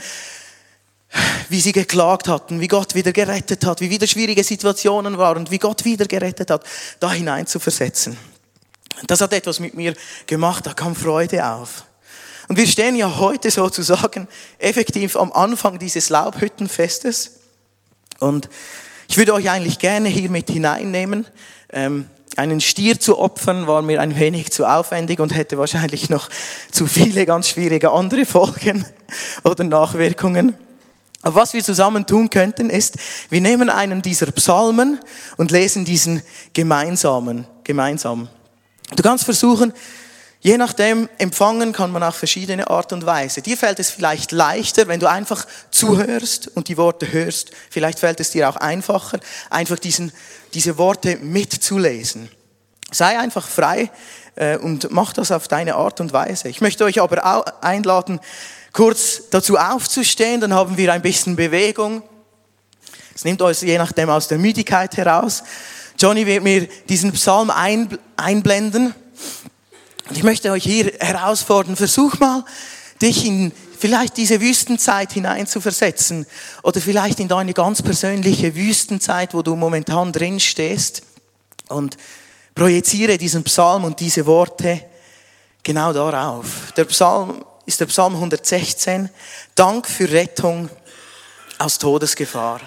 wie 1.50 1.60
sie 1.60 1.72
geklagt 1.72 2.26
hatten, 2.26 2.60
wie 2.60 2.68
Gott 2.68 2.96
wieder 2.96 3.12
gerettet 3.12 3.64
hat, 3.64 3.80
wie 3.80 3.90
wieder 3.90 4.08
schwierige 4.08 4.42
Situationen 4.42 5.18
waren 5.18 5.38
und 5.38 5.50
wie 5.52 5.58
Gott 5.58 5.84
wieder 5.84 6.06
gerettet 6.06 6.50
hat, 6.50 6.64
da 6.98 7.12
hinein 7.12 7.46
zu 7.46 7.60
versetzen. 7.60 8.16
Das 9.06 9.20
hat 9.20 9.32
etwas 9.32 9.60
mit 9.60 9.74
mir 9.74 9.94
gemacht, 10.26 10.66
da 10.66 10.72
kam 10.72 10.96
Freude 10.96 11.46
auf. 11.46 11.85
Und 12.48 12.56
wir 12.56 12.66
stehen 12.66 12.96
ja 12.96 13.18
heute 13.18 13.50
sozusagen 13.50 14.28
effektiv 14.58 15.16
am 15.16 15.32
Anfang 15.32 15.78
dieses 15.78 16.10
Laubhüttenfestes. 16.10 17.40
Und 18.20 18.48
ich 19.08 19.16
würde 19.16 19.34
euch 19.34 19.50
eigentlich 19.50 19.78
gerne 19.78 20.08
hier 20.08 20.30
mit 20.30 20.50
hineinnehmen. 20.50 21.26
Ähm, 21.72 22.06
einen 22.36 22.60
Stier 22.60 23.00
zu 23.00 23.18
opfern 23.18 23.66
war 23.66 23.82
mir 23.82 24.00
ein 24.00 24.18
wenig 24.18 24.52
zu 24.52 24.66
aufwendig 24.66 25.20
und 25.20 25.34
hätte 25.34 25.58
wahrscheinlich 25.58 26.10
noch 26.10 26.28
zu 26.70 26.86
viele 26.86 27.24
ganz 27.24 27.48
schwierige 27.48 27.90
andere 27.90 28.26
Folgen 28.26 28.84
oder 29.44 29.64
Nachwirkungen. 29.64 30.54
Aber 31.22 31.36
was 31.36 31.54
wir 31.54 31.64
zusammen 31.64 32.06
tun 32.06 32.30
könnten, 32.30 32.70
ist, 32.70 32.96
wir 33.30 33.40
nehmen 33.40 33.70
einen 33.70 34.02
dieser 34.02 34.30
Psalmen 34.32 35.00
und 35.36 35.50
lesen 35.50 35.84
diesen 35.84 36.22
gemeinsamen, 36.52 37.46
gemeinsam. 37.64 38.28
Du 38.94 39.02
kannst 39.02 39.24
versuchen, 39.24 39.72
Je 40.46 40.58
nachdem, 40.58 41.08
empfangen 41.18 41.72
kann 41.72 41.90
man 41.90 42.04
auf 42.04 42.14
verschiedene 42.14 42.70
Art 42.70 42.92
und 42.92 43.04
Weise. 43.04 43.42
Dir 43.42 43.56
fällt 43.56 43.80
es 43.80 43.90
vielleicht 43.90 44.30
leichter, 44.30 44.86
wenn 44.86 45.00
du 45.00 45.10
einfach 45.10 45.44
zuhörst 45.72 46.46
und 46.54 46.68
die 46.68 46.76
Worte 46.76 47.12
hörst. 47.12 47.50
Vielleicht 47.68 47.98
fällt 47.98 48.20
es 48.20 48.30
dir 48.30 48.48
auch 48.48 48.54
einfacher, 48.54 49.18
einfach 49.50 49.76
diesen, 49.80 50.12
diese 50.54 50.78
Worte 50.78 51.16
mitzulesen. 51.16 52.28
Sei 52.92 53.18
einfach 53.18 53.44
frei 53.48 53.90
äh, 54.36 54.56
und 54.56 54.88
mach 54.92 55.12
das 55.12 55.32
auf 55.32 55.48
deine 55.48 55.74
Art 55.74 56.00
und 56.00 56.12
Weise. 56.12 56.48
Ich 56.48 56.60
möchte 56.60 56.84
euch 56.84 57.00
aber 57.00 57.26
auch 57.26 57.44
einladen, 57.60 58.20
kurz 58.72 59.22
dazu 59.30 59.56
aufzustehen, 59.56 60.40
dann 60.40 60.54
haben 60.54 60.76
wir 60.76 60.92
ein 60.92 61.02
bisschen 61.02 61.34
Bewegung. 61.34 62.04
Es 63.16 63.24
nimmt 63.24 63.42
euch 63.42 63.62
je 63.62 63.78
nachdem 63.78 64.10
aus 64.10 64.28
der 64.28 64.38
Müdigkeit 64.38 64.96
heraus. 64.96 65.42
Johnny 65.98 66.24
wird 66.24 66.44
mir 66.44 66.68
diesen 66.88 67.10
Psalm 67.10 67.50
einblenden. 68.16 68.94
Und 70.08 70.16
ich 70.16 70.22
möchte 70.22 70.52
euch 70.52 70.64
hier 70.64 70.92
herausfordern, 71.00 71.76
versuch 71.76 72.18
mal, 72.18 72.44
dich 73.02 73.24
in 73.26 73.52
vielleicht 73.78 74.16
diese 74.16 74.40
Wüstenzeit 74.40 75.12
hineinzuversetzen 75.12 76.26
oder 76.62 76.80
vielleicht 76.80 77.20
in 77.20 77.28
deine 77.28 77.52
ganz 77.52 77.82
persönliche 77.82 78.54
Wüstenzeit, 78.54 79.34
wo 79.34 79.42
du 79.42 79.56
momentan 79.56 80.12
drin 80.12 80.40
stehst 80.40 81.02
und 81.68 81.96
projiziere 82.54 83.18
diesen 83.18 83.44
Psalm 83.44 83.84
und 83.84 84.00
diese 84.00 84.24
Worte 84.26 84.82
genau 85.62 85.92
darauf. 85.92 86.72
Der 86.76 86.84
Psalm 86.84 87.44
ist 87.66 87.80
der 87.80 87.86
Psalm 87.86 88.14
116. 88.14 89.10
Dank 89.54 89.86
für 89.86 90.10
Rettung 90.10 90.70
aus 91.58 91.78
Todesgefahr. 91.78 92.60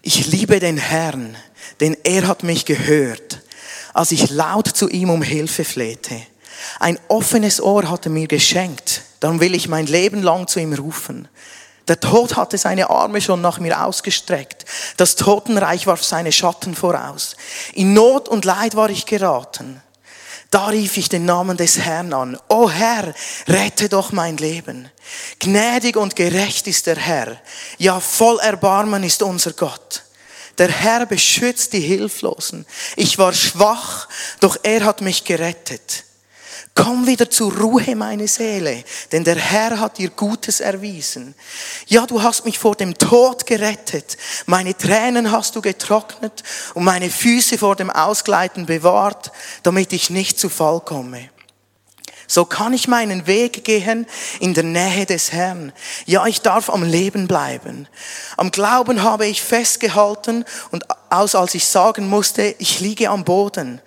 Ich 0.00 0.28
liebe 0.28 0.60
den 0.60 0.78
Herrn, 0.78 1.36
denn 1.80 1.96
er 2.04 2.26
hat 2.26 2.42
mich 2.42 2.64
gehört 2.64 3.42
als 3.94 4.12
ich 4.12 4.30
laut 4.30 4.68
zu 4.68 4.88
ihm 4.88 5.10
um 5.10 5.22
Hilfe 5.22 5.64
flehte. 5.64 6.20
Ein 6.78 6.98
offenes 7.08 7.60
Ohr 7.60 7.88
hat 7.90 8.06
er 8.06 8.12
mir 8.12 8.26
geschenkt, 8.26 9.02
darum 9.20 9.40
will 9.40 9.54
ich 9.54 9.68
mein 9.68 9.86
Leben 9.86 10.22
lang 10.22 10.46
zu 10.46 10.60
ihm 10.60 10.72
rufen. 10.72 11.28
Der 11.88 11.98
Tod 11.98 12.36
hatte 12.36 12.56
seine 12.56 12.90
Arme 12.90 13.20
schon 13.20 13.40
nach 13.40 13.58
mir 13.58 13.84
ausgestreckt. 13.84 14.64
Das 14.96 15.16
Totenreich 15.16 15.86
warf 15.88 16.04
seine 16.04 16.30
Schatten 16.30 16.76
voraus. 16.76 17.36
In 17.72 17.94
Not 17.94 18.28
und 18.28 18.44
Leid 18.44 18.76
war 18.76 18.90
ich 18.90 19.06
geraten. 19.06 19.82
Da 20.50 20.66
rief 20.66 20.96
ich 20.96 21.08
den 21.08 21.24
Namen 21.24 21.56
des 21.56 21.78
Herrn 21.78 22.12
an. 22.12 22.38
O 22.48 22.68
Herr, 22.70 23.14
rette 23.48 23.88
doch 23.88 24.12
mein 24.12 24.36
Leben. 24.36 24.88
Gnädig 25.38 25.96
und 25.96 26.16
gerecht 26.16 26.66
ist 26.66 26.86
der 26.86 26.96
Herr. 26.96 27.36
Ja, 27.78 28.00
voll 28.00 28.38
Erbarmen 28.40 29.02
ist 29.04 29.22
unser 29.22 29.52
Gott. 29.52 30.02
Der 30.60 30.70
Herr 30.70 31.06
beschützt 31.06 31.72
die 31.72 31.80
Hilflosen. 31.80 32.66
Ich 32.94 33.16
war 33.16 33.32
schwach, 33.32 34.08
doch 34.40 34.58
er 34.62 34.84
hat 34.84 35.00
mich 35.00 35.24
gerettet. 35.24 36.04
Komm 36.74 37.06
wieder 37.06 37.30
zur 37.30 37.56
Ruhe, 37.56 37.96
meine 37.96 38.28
Seele, 38.28 38.84
denn 39.10 39.24
der 39.24 39.36
Herr 39.36 39.80
hat 39.80 39.96
dir 39.96 40.10
Gutes 40.10 40.60
erwiesen. 40.60 41.34
Ja, 41.86 42.04
du 42.04 42.22
hast 42.22 42.44
mich 42.44 42.58
vor 42.58 42.74
dem 42.74 42.98
Tod 42.98 43.46
gerettet. 43.46 44.18
Meine 44.44 44.76
Tränen 44.76 45.32
hast 45.32 45.56
du 45.56 45.62
getrocknet 45.62 46.42
und 46.74 46.84
meine 46.84 47.08
Füße 47.08 47.56
vor 47.56 47.74
dem 47.74 47.88
Ausgleiten 47.88 48.66
bewahrt, 48.66 49.32
damit 49.62 49.94
ich 49.94 50.10
nicht 50.10 50.38
zu 50.38 50.50
Fall 50.50 50.80
komme. 50.80 51.30
So 52.30 52.44
kann 52.44 52.72
ich 52.72 52.86
meinen 52.86 53.26
Weg 53.26 53.64
gehen 53.64 54.06
in 54.38 54.54
der 54.54 54.62
Nähe 54.62 55.04
des 55.04 55.32
Herrn. 55.32 55.72
Ja, 56.06 56.28
ich 56.28 56.42
darf 56.42 56.70
am 56.70 56.84
Leben 56.84 57.26
bleiben. 57.26 57.88
Am 58.36 58.52
Glauben 58.52 59.02
habe 59.02 59.26
ich 59.26 59.42
festgehalten 59.42 60.44
und 60.70 60.84
aus 61.10 61.34
als 61.34 61.56
ich 61.56 61.66
sagen 61.66 62.08
musste, 62.08 62.54
ich 62.60 62.78
liege 62.78 63.10
am 63.10 63.24
Boden. 63.24 63.82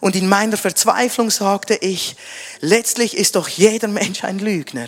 Und 0.00 0.14
in 0.14 0.28
meiner 0.28 0.56
Verzweiflung 0.56 1.28
sagte 1.30 1.74
ich, 1.74 2.14
letztlich 2.60 3.16
ist 3.16 3.34
doch 3.34 3.48
jeder 3.48 3.88
Mensch 3.88 4.22
ein 4.22 4.38
Lügner. 4.38 4.86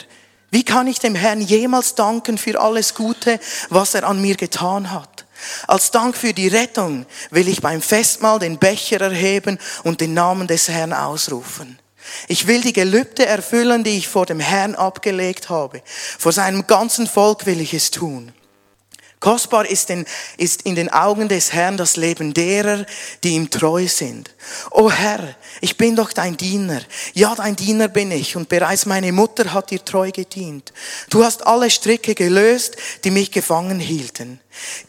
Wie 0.52 0.62
kann 0.62 0.86
ich 0.86 1.00
dem 1.00 1.16
Herrn 1.16 1.40
jemals 1.40 1.96
danken 1.96 2.38
für 2.38 2.60
alles 2.60 2.94
Gute, 2.94 3.40
was 3.70 3.94
er 3.94 4.04
an 4.04 4.22
mir 4.22 4.36
getan 4.36 4.92
hat? 4.92 5.24
Als 5.66 5.90
Dank 5.90 6.16
für 6.16 6.32
die 6.32 6.46
Rettung 6.46 7.06
will 7.32 7.48
ich 7.48 7.60
beim 7.60 7.82
Festmahl 7.82 8.38
den 8.38 8.58
Becher 8.58 9.00
erheben 9.00 9.58
und 9.82 10.00
den 10.00 10.14
Namen 10.14 10.46
des 10.46 10.68
Herrn 10.68 10.92
ausrufen. 10.92 11.80
Ich 12.28 12.46
will 12.46 12.60
die 12.60 12.72
Gelübde 12.72 13.26
erfüllen, 13.26 13.84
die 13.84 13.98
ich 13.98 14.08
vor 14.08 14.26
dem 14.26 14.40
Herrn 14.40 14.74
abgelegt 14.74 15.48
habe. 15.48 15.82
Vor 16.18 16.32
seinem 16.32 16.66
ganzen 16.66 17.06
Volk 17.06 17.46
will 17.46 17.60
ich 17.60 17.74
es 17.74 17.90
tun. 17.90 18.32
Kostbar 19.20 19.66
ist, 19.66 19.90
in, 19.90 20.06
ist 20.38 20.62
in 20.62 20.74
den 20.74 20.88
Augen 20.88 21.28
des 21.28 21.52
Herrn 21.52 21.76
das 21.76 21.96
Leben 21.96 22.32
derer, 22.32 22.86
die 23.22 23.34
ihm 23.34 23.50
treu 23.50 23.86
sind. 23.86 24.34
O 24.70 24.90
Herr, 24.90 25.36
ich 25.60 25.76
bin 25.76 25.94
doch 25.94 26.14
dein 26.14 26.38
Diener. 26.38 26.80
Ja, 27.12 27.34
dein 27.34 27.54
Diener 27.54 27.88
bin 27.88 28.12
ich 28.12 28.34
und 28.34 28.48
bereits 28.48 28.86
meine 28.86 29.12
Mutter 29.12 29.52
hat 29.52 29.70
dir 29.70 29.84
treu 29.84 30.10
gedient. 30.10 30.72
Du 31.10 31.22
hast 31.22 31.46
alle 31.46 31.68
Stricke 31.68 32.14
gelöst, 32.14 32.76
die 33.04 33.10
mich 33.10 33.30
gefangen 33.30 33.78
hielten. 33.78 34.40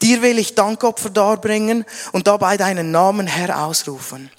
Dir 0.01 0.22
will 0.22 0.40
ich 0.40 0.56
Dankopfer 0.56 1.10
darbringen 1.10 1.84
und 2.13 2.28
dabei 2.28 2.56
deinen 2.56 2.90
Namen 2.90 3.28
Herr 3.28 3.66
ausrufen. 3.66 4.32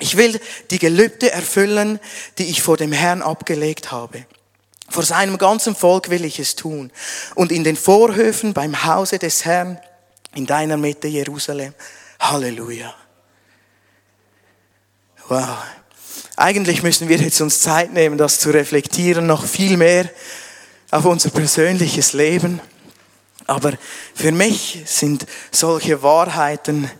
Ich 0.00 0.16
will 0.16 0.40
die 0.70 0.78
Gelübde 0.78 1.30
erfüllen, 1.30 2.00
die 2.38 2.46
ich 2.46 2.62
vor 2.62 2.76
dem 2.76 2.92
Herrn 2.92 3.22
abgelegt 3.22 3.92
habe. 3.92 4.24
Vor 4.88 5.04
seinem 5.04 5.38
ganzen 5.38 5.76
Volk 5.76 6.10
will 6.10 6.24
ich 6.24 6.40
es 6.40 6.56
tun. 6.56 6.90
Und 7.36 7.52
in 7.52 7.62
den 7.62 7.76
Vorhöfen 7.76 8.52
beim 8.52 8.84
Hause 8.84 9.18
des 9.18 9.44
Herrn, 9.44 9.78
in 10.34 10.46
deiner 10.46 10.76
Mitte 10.76 11.06
Jerusalem. 11.06 11.74
Halleluja. 12.18 12.94
Wow. 15.28 15.58
Eigentlich 16.36 16.82
müssen 16.82 17.08
wir 17.08 17.18
jetzt 17.18 17.40
uns 17.40 17.60
Zeit 17.60 17.92
nehmen, 17.92 18.18
das 18.18 18.40
zu 18.40 18.50
reflektieren, 18.50 19.26
noch 19.26 19.44
viel 19.44 19.76
mehr 19.76 20.08
auf 20.90 21.04
unser 21.04 21.30
persönliches 21.30 22.14
Leben. 22.14 22.60
Aber 23.46 23.72
für 24.14 24.32
mich 24.32 24.82
sind 24.86 25.26
solche 25.50 26.02
Wahrheiten 26.02 26.90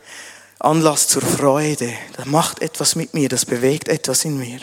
Anlass 0.61 1.09
zur 1.09 1.23
Freude. 1.23 1.93
Das 2.17 2.27
macht 2.27 2.61
etwas 2.61 2.95
mit 2.95 3.15
mir, 3.15 3.29
das 3.29 3.47
bewegt 3.47 3.89
etwas 3.89 4.25
in 4.25 4.39
mir. 4.39 4.61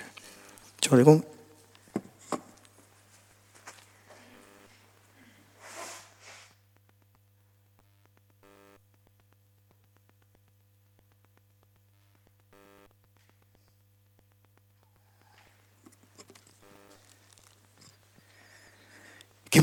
Entschuldigung. 0.75 1.23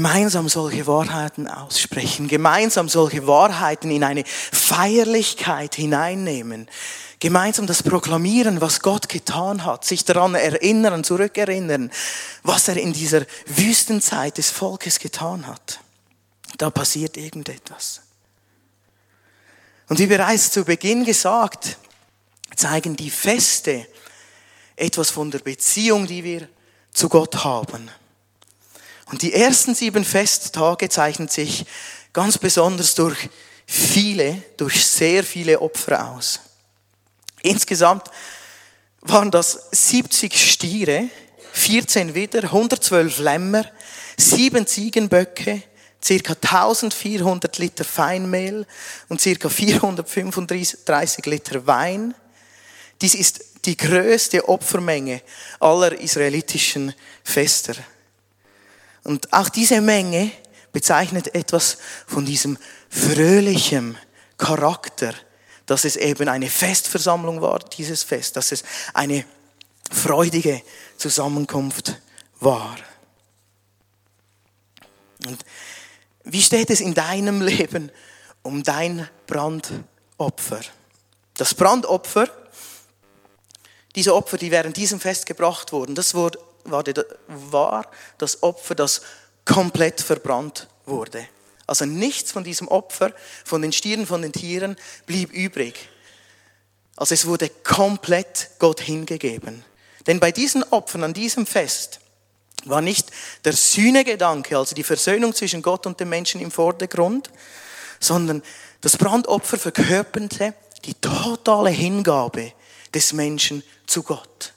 Gemeinsam 0.04 0.50
solche 0.50 0.86
Wahrheiten 0.86 1.48
aussprechen, 1.48 2.28
gemeinsam 2.28 2.90
solche 2.90 3.26
Wahrheiten 3.26 3.90
in 3.90 4.04
eine 4.04 4.22
Feierlichkeit 4.26 5.76
hineinnehmen, 5.76 6.68
gemeinsam 7.20 7.66
das 7.66 7.82
proklamieren, 7.82 8.60
was 8.60 8.80
Gott 8.80 9.08
getan 9.08 9.64
hat, 9.64 9.86
sich 9.86 10.04
daran 10.04 10.34
erinnern, 10.34 11.04
zurückerinnern, 11.04 11.90
was 12.42 12.68
er 12.68 12.76
in 12.76 12.92
dieser 12.92 13.24
Wüstenzeit 13.46 14.36
des 14.36 14.50
Volkes 14.50 14.98
getan 14.98 15.46
hat. 15.46 15.80
Da 16.58 16.68
passiert 16.68 17.16
irgendetwas. 17.16 18.02
Und 19.88 19.98
wie 20.00 20.06
bereits 20.06 20.50
zu 20.50 20.66
Beginn 20.66 21.06
gesagt, 21.06 21.78
zeigen 22.54 22.94
die 22.94 23.08
Feste 23.08 23.86
etwas 24.76 25.08
von 25.08 25.30
der 25.30 25.38
Beziehung, 25.38 26.06
die 26.06 26.22
wir 26.22 26.46
zu 26.92 27.08
Gott 27.08 27.42
haben. 27.42 27.90
Und 29.06 29.22
die 29.22 29.32
ersten 29.34 29.74
sieben 29.74 30.04
Festtage 30.04 30.88
zeichnen 30.88 31.28
sich 31.28 31.66
ganz 32.12 32.38
besonders 32.38 32.94
durch 32.94 33.28
viele, 33.66 34.42
durch 34.56 34.84
sehr 34.84 35.24
viele 35.24 35.60
Opfer 35.60 36.10
aus. 36.10 36.40
Insgesamt 37.42 38.10
waren 39.02 39.30
das 39.30 39.68
70 39.72 40.50
Stiere, 40.50 41.08
14 41.52 42.14
Widder, 42.14 42.44
112 42.44 43.18
Lämmer, 43.18 43.64
7 44.16 44.66
Ziegenböcke, 44.66 45.62
circa 46.02 46.34
1400 46.34 47.58
Liter 47.58 47.84
Feinmehl 47.84 48.66
und 49.08 49.20
circa 49.20 49.48
435 49.48 51.26
Liter 51.26 51.66
Wein. 51.66 52.14
Dies 53.00 53.14
ist 53.14 53.44
die 53.64 53.76
größte 53.76 54.48
Opfermenge 54.48 55.22
aller 55.60 55.92
israelitischen 55.98 56.94
Fester. 57.22 57.74
Und 59.04 59.32
auch 59.32 59.48
diese 59.50 59.80
Menge 59.80 60.32
bezeichnet 60.72 61.34
etwas 61.34 61.78
von 62.06 62.24
diesem 62.24 62.58
fröhlichen 62.88 63.96
Charakter, 64.38 65.14
dass 65.66 65.84
es 65.84 65.96
eben 65.96 66.28
eine 66.28 66.50
Festversammlung 66.50 67.40
war, 67.40 67.60
dieses 67.60 68.02
Fest, 68.02 68.36
dass 68.36 68.50
es 68.50 68.64
eine 68.92 69.24
freudige 69.90 70.62
Zusammenkunft 70.96 72.00
war. 72.40 72.76
Und 75.26 75.44
wie 76.24 76.42
steht 76.42 76.70
es 76.70 76.80
in 76.80 76.94
deinem 76.94 77.40
Leben 77.40 77.90
um 78.42 78.62
dein 78.62 79.08
Brandopfer? 79.26 80.60
Das 81.36 81.54
Brandopfer, 81.54 82.28
diese 83.94 84.14
Opfer, 84.14 84.38
die 84.38 84.50
während 84.50 84.76
diesem 84.76 85.00
Fest 85.00 85.26
gebracht 85.26 85.72
wurden, 85.72 85.94
das 85.94 86.14
war 86.64 87.86
das 88.18 88.42
Opfer, 88.42 88.74
das 88.74 89.02
komplett 89.44 90.00
verbrannt 90.00 90.68
wurde. 90.86 91.26
Also 91.66 91.84
nichts 91.86 92.32
von 92.32 92.44
diesem 92.44 92.68
Opfer, 92.68 93.12
von 93.44 93.62
den 93.62 93.72
Stieren, 93.72 94.06
von 94.06 94.22
den 94.22 94.32
Tieren 94.32 94.76
blieb 95.06 95.32
übrig. 95.32 95.88
Also 96.96 97.14
es 97.14 97.26
wurde 97.26 97.48
komplett 97.48 98.50
Gott 98.58 98.80
hingegeben. 98.80 99.64
Denn 100.06 100.20
bei 100.20 100.30
diesen 100.30 100.62
Opfern 100.64 101.04
an 101.04 101.14
diesem 101.14 101.46
Fest 101.46 102.00
war 102.66 102.80
nicht 102.80 103.10
der 103.44 103.52
Sühnegedanke, 103.52 104.56
also 104.56 104.74
die 104.74 104.82
Versöhnung 104.82 105.34
zwischen 105.34 105.62
Gott 105.62 105.86
und 105.86 106.00
dem 106.00 106.08
Menschen 106.08 106.40
im 106.40 106.50
Vordergrund, 106.50 107.30
sondern 108.00 108.42
das 108.80 108.96
Brandopfer 108.96 109.58
verkörperte 109.58 110.54
die 110.84 110.94
totale 110.94 111.70
Hingabe 111.70 112.52
des 112.92 113.12
Menschen 113.12 113.62
zu 113.86 114.02
Gott. 114.02 114.53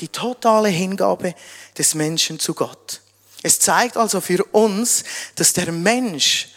Die 0.00 0.08
totale 0.08 0.68
Hingabe 0.68 1.34
des 1.76 1.94
Menschen 1.94 2.38
zu 2.38 2.54
Gott. 2.54 3.00
Es 3.42 3.60
zeigt 3.60 3.96
also 3.96 4.20
für 4.20 4.44
uns, 4.44 5.04
dass 5.34 5.52
der 5.52 5.72
Mensch 5.72 6.48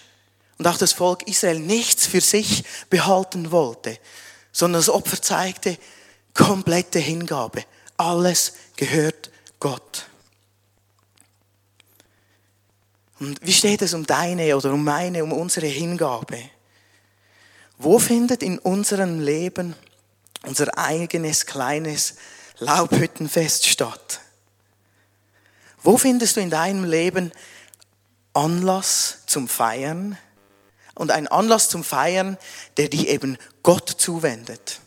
und 0.57 0.67
auch 0.67 0.77
das 0.77 0.93
Volk 0.93 1.27
Israel 1.27 1.59
nichts 1.59 2.07
für 2.07 2.21
sich 2.21 2.63
behalten 2.89 3.51
wollte, 3.51 3.97
sondern 4.51 4.79
das 4.79 4.89
Opfer 4.89 5.21
zeigte 5.21 5.77
komplette 6.33 6.99
Hingabe. 6.99 7.63
Alles 7.97 8.53
gehört 8.75 9.31
Gott. 9.59 10.05
Und 13.19 13.39
wie 13.41 13.53
steht 13.53 13.81
es 13.81 13.93
um 13.93 14.05
deine 14.05 14.55
oder 14.55 14.73
um 14.73 14.83
meine, 14.83 15.23
um 15.23 15.31
unsere 15.31 15.67
Hingabe? 15.67 16.39
Wo 17.77 17.99
findet 17.99 18.43
in 18.43 18.59
unserem 18.59 19.19
Leben 19.19 19.75
unser 20.43 20.77
eigenes 20.77 21.45
kleines 21.45 22.15
Laubhüttenfest 22.63 23.67
statt? 23.67 24.21
Wo 25.81 25.97
findest 25.97 26.37
du 26.37 26.41
in 26.41 26.49
deinem 26.49 26.85
Leben 26.85 27.31
Anlass 28.33 29.19
zum 29.27 29.47
Feiern? 29.47 30.17
Und 30.95 31.11
ein 31.11 31.27
Anlass 31.27 31.69
zum 31.69 31.83
Feiern, 31.83 32.37
der 32.77 32.87
dich 32.87 33.07
eben 33.07 33.37
Gott 33.63 33.89
zuwendet. 33.89 34.79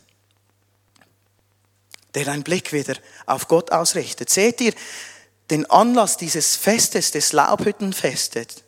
Der 2.15 2.25
deinen 2.25 2.43
Blick 2.43 2.71
wieder 2.71 2.95
auf 3.25 3.47
Gott 3.47 3.71
ausrichtet. 3.71 4.29
Seht 4.29 4.61
ihr 4.61 4.73
den 5.49 5.69
Anlass 5.69 6.17
dieses 6.17 6.55
Festes, 6.55 7.11
des 7.11 7.33
Laubhüttenfestes, 7.33 8.63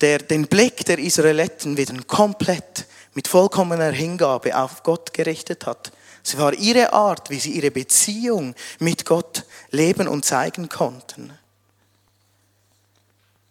der 0.00 0.18
den 0.18 0.46
Blick 0.46 0.84
der 0.86 0.98
Israeliten 0.98 1.76
wieder 1.76 1.94
komplett 2.04 2.86
mit 3.14 3.28
vollkommener 3.28 3.90
Hingabe 3.92 4.56
auf 4.56 4.82
Gott 4.82 5.12
gerichtet 5.12 5.66
hat? 5.66 5.92
Es 6.24 6.36
war 6.36 6.52
ihre 6.54 6.92
Art, 6.92 7.30
wie 7.30 7.40
sie 7.40 7.52
ihre 7.52 7.70
Beziehung 7.70 8.54
mit 8.78 9.04
Gott 9.04 9.44
leben 9.70 10.06
und 10.08 10.24
zeigen 10.24 10.68
konnten. 10.68 11.32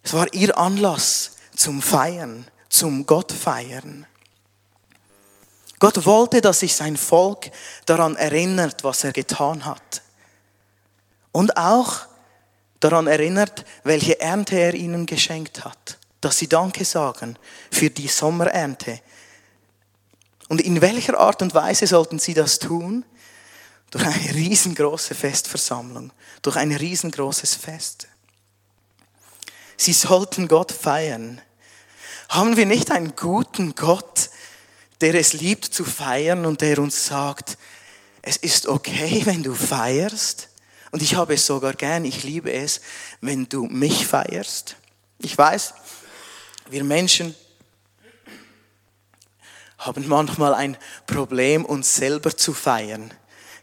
Es 0.04 0.14
war 0.14 0.34
ihr 0.34 0.58
Anlass 0.58 1.32
zum 1.56 1.82
Feiern, 1.82 2.48
zum 2.70 3.06
Gottfeiern. 3.06 4.06
Gott 5.80 6.06
wollte, 6.06 6.42
dass 6.42 6.60
sich 6.60 6.76
sein 6.76 6.98
Volk 6.98 7.52
daran 7.86 8.16
erinnert, 8.16 8.84
was 8.84 9.04
er 9.04 9.14
getan 9.14 9.66
hat. 9.66 10.02
Und 11.32 11.56
auch 11.58 12.02
daran 12.80 13.08
erinnert, 13.08 13.66
welche 13.84 14.20
Ernte 14.20 14.58
er 14.58 14.74
ihnen 14.74 15.06
geschenkt 15.06 15.64
hat. 15.64 15.98
Dass 16.22 16.38
sie 16.38 16.50
Danke 16.50 16.84
sagen 16.84 17.38
für 17.72 17.90
die 17.90 18.10
Sommerernte, 18.10 19.00
und 20.50 20.60
in 20.60 20.82
welcher 20.82 21.18
Art 21.18 21.42
und 21.42 21.54
Weise 21.54 21.88
sollten 21.88 22.20
sie 22.20 22.34
das 22.34 22.60
tun? 22.60 23.06
Durch 23.92 24.06
eine 24.06 24.36
riesengroße 24.36 25.16
Festversammlung, 25.16 26.12
durch 26.42 26.58
ein 26.58 26.72
riesengroßes 26.72 27.56
Fest. 27.56 28.08
Sie 29.78 29.94
sollten 29.94 30.48
Gott 30.48 30.72
feiern. 30.72 31.42
Haben 32.28 32.58
wir 32.58 32.66
nicht 32.66 32.92
einen 32.92 33.16
guten 33.16 33.76
Gott, 33.76 34.30
der 35.02 35.16
es 35.16 35.34
liebt 35.34 35.66
zu 35.66 35.86
feiern 35.86 36.46
und 36.46 36.62
der 36.62 36.80
uns 36.80 37.06
sagt, 37.06 37.58
es 38.22 38.38
ist 38.38 38.68
okay, 38.68 39.22
wenn 39.26 39.44
du 39.44 39.56
feierst? 39.56 40.50
Und 40.92 41.02
ich 41.02 41.16
habe 41.16 41.36
es 41.36 41.46
sogar 41.46 41.74
gern, 41.74 42.06
ich 42.06 42.24
liebe 42.24 42.52
es, 42.52 42.82
wenn 43.22 43.48
du 43.48 43.66
mich 43.66 44.08
feierst. 44.08 44.76
Ich 45.20 45.38
weiß, 45.38 45.74
wir 46.70 46.84
Menschen 46.84 47.36
haben 49.80 50.08
manchmal 50.08 50.54
ein 50.54 50.78
Problem, 51.08 51.66
uns 51.66 51.96
selber 51.96 52.36
zu 52.36 52.54
feiern. 52.54 53.12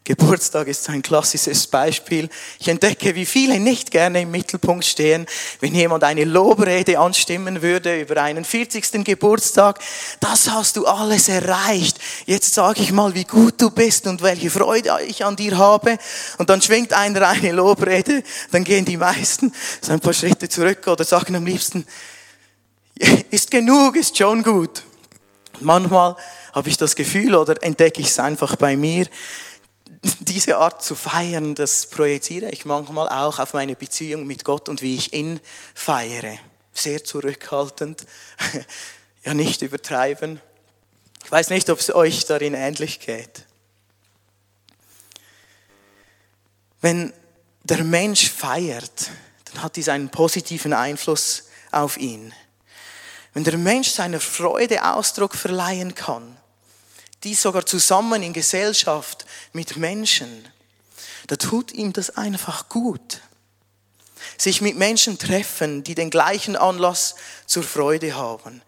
Geburtstag 0.06 0.68
ist 0.68 0.88
ein 0.88 1.02
klassisches 1.02 1.66
Beispiel. 1.66 2.28
Ich 2.60 2.68
entdecke, 2.68 3.16
wie 3.16 3.26
viele 3.26 3.58
nicht 3.58 3.90
gerne 3.90 4.22
im 4.22 4.30
Mittelpunkt 4.30 4.84
stehen, 4.84 5.26
wenn 5.58 5.74
jemand 5.74 6.04
eine 6.04 6.22
Lobrede 6.22 7.00
anstimmen 7.00 7.60
würde 7.60 8.00
über 8.00 8.22
einen 8.22 8.44
40. 8.44 9.04
Geburtstag. 9.04 9.80
Das 10.20 10.48
hast 10.48 10.76
du 10.76 10.86
alles 10.86 11.28
erreicht. 11.28 11.98
Jetzt 12.24 12.54
sage 12.54 12.82
ich 12.82 12.92
mal, 12.92 13.16
wie 13.16 13.24
gut 13.24 13.60
du 13.60 13.68
bist 13.68 14.06
und 14.06 14.22
welche 14.22 14.48
Freude 14.48 14.96
ich 15.08 15.24
an 15.24 15.34
dir 15.34 15.58
habe. 15.58 15.98
Und 16.38 16.50
dann 16.50 16.62
schwingt 16.62 16.92
einer 16.92 17.26
eine 17.26 17.50
Lobrede, 17.50 18.22
dann 18.52 18.62
gehen 18.62 18.84
die 18.84 18.96
meisten 18.96 19.52
so 19.80 19.92
ein 19.92 19.98
paar 19.98 20.14
Schritte 20.14 20.48
zurück 20.48 20.86
oder 20.86 21.02
sagen 21.02 21.34
am 21.34 21.44
liebsten, 21.44 21.84
ist 23.30 23.50
genug, 23.50 23.96
ist 23.96 24.16
schon 24.16 24.44
gut. 24.44 24.84
Manchmal 25.60 26.16
habe 26.52 26.68
ich 26.68 26.76
das 26.76 26.96
Gefühl 26.96 27.34
oder 27.34 27.62
entdecke 27.62 28.00
ich 28.00 28.08
es 28.08 28.18
einfach 28.18 28.56
bei 28.56 28.76
mir, 28.76 29.06
diese 30.20 30.58
Art 30.58 30.82
zu 30.82 30.94
feiern, 30.94 31.54
das 31.54 31.86
projiziere 31.86 32.50
ich 32.50 32.64
manchmal 32.64 33.08
auch 33.08 33.38
auf 33.38 33.54
meine 33.54 33.74
Beziehung 33.74 34.26
mit 34.26 34.44
Gott 34.44 34.68
und 34.68 34.82
wie 34.82 34.96
ich 34.96 35.12
ihn 35.12 35.40
feiere. 35.74 36.38
Sehr 36.72 37.02
zurückhaltend, 37.04 38.06
ja 39.24 39.34
nicht 39.34 39.62
übertreiben. 39.62 40.40
Ich 41.24 41.32
weiß 41.32 41.50
nicht, 41.50 41.70
ob 41.70 41.80
es 41.80 41.94
euch 41.94 42.26
darin 42.26 42.54
ähnlich 42.54 43.00
geht. 43.00 43.46
Wenn 46.80 47.12
der 47.64 47.82
Mensch 47.82 48.30
feiert, 48.30 49.10
dann 49.46 49.62
hat 49.62 49.76
dies 49.76 49.88
einen 49.88 50.10
positiven 50.10 50.72
Einfluss 50.72 51.48
auf 51.72 51.96
ihn. 51.96 52.32
Wenn 53.36 53.44
der 53.44 53.58
Mensch 53.58 53.90
seiner 53.90 54.18
Freude 54.18 54.82
Ausdruck 54.82 55.34
verleihen 55.34 55.94
kann, 55.94 56.38
dies 57.22 57.42
sogar 57.42 57.66
zusammen 57.66 58.22
in 58.22 58.32
Gesellschaft 58.32 59.26
mit 59.52 59.76
Menschen, 59.76 60.48
da 61.26 61.36
tut 61.36 61.70
ihm 61.70 61.92
das 61.92 62.16
einfach 62.16 62.70
gut. 62.70 63.20
Sich 64.38 64.62
mit 64.62 64.78
Menschen 64.78 65.18
treffen, 65.18 65.84
die 65.84 65.94
den 65.94 66.08
gleichen 66.08 66.56
Anlass 66.56 67.14
zur 67.44 67.62
Freude 67.62 68.14
haben, 68.14 68.62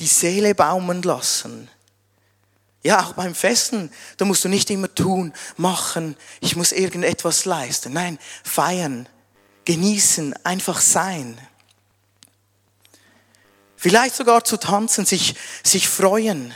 die 0.00 0.06
Seele 0.06 0.54
baumen 0.54 1.02
lassen. 1.02 1.68
Ja, 2.82 3.04
auch 3.04 3.12
beim 3.12 3.34
Festen, 3.34 3.92
da 4.16 4.24
musst 4.24 4.42
du 4.42 4.48
nicht 4.48 4.70
immer 4.70 4.94
tun, 4.94 5.34
machen, 5.58 6.16
ich 6.40 6.56
muss 6.56 6.72
irgendetwas 6.72 7.44
leisten. 7.44 7.92
Nein, 7.92 8.18
feiern, 8.42 9.06
genießen, 9.66 10.34
einfach 10.44 10.80
sein. 10.80 11.38
Vielleicht 13.84 14.14
sogar 14.14 14.42
zu 14.42 14.56
tanzen, 14.56 15.04
sich, 15.04 15.34
sich 15.62 15.88
freuen. 15.88 16.54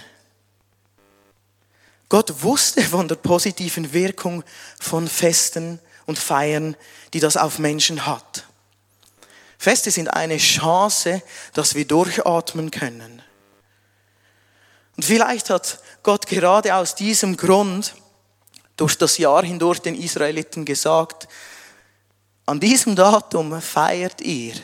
Gott 2.08 2.42
wusste 2.42 2.82
von 2.82 3.06
der 3.06 3.16
positiven 3.16 3.92
Wirkung 3.92 4.42
von 4.80 5.06
Festen 5.06 5.78
und 6.06 6.18
Feiern, 6.18 6.74
die 7.12 7.20
das 7.20 7.36
auf 7.36 7.58
Menschen 7.58 8.06
hat. 8.06 8.46
Feste 9.58 9.90
sind 9.90 10.08
eine 10.08 10.38
Chance, 10.38 11.20
dass 11.52 11.74
wir 11.74 11.86
durchatmen 11.86 12.70
können. 12.70 13.20
Und 14.96 15.04
vielleicht 15.04 15.50
hat 15.50 15.80
Gott 16.02 16.28
gerade 16.28 16.76
aus 16.76 16.94
diesem 16.94 17.36
Grund 17.36 17.94
durch 18.78 18.96
das 18.96 19.18
Jahr 19.18 19.44
hindurch 19.44 19.80
den 19.80 19.96
Israeliten 19.96 20.64
gesagt, 20.64 21.28
an 22.46 22.58
diesem 22.58 22.96
Datum 22.96 23.60
feiert 23.60 24.22
ihr. 24.22 24.54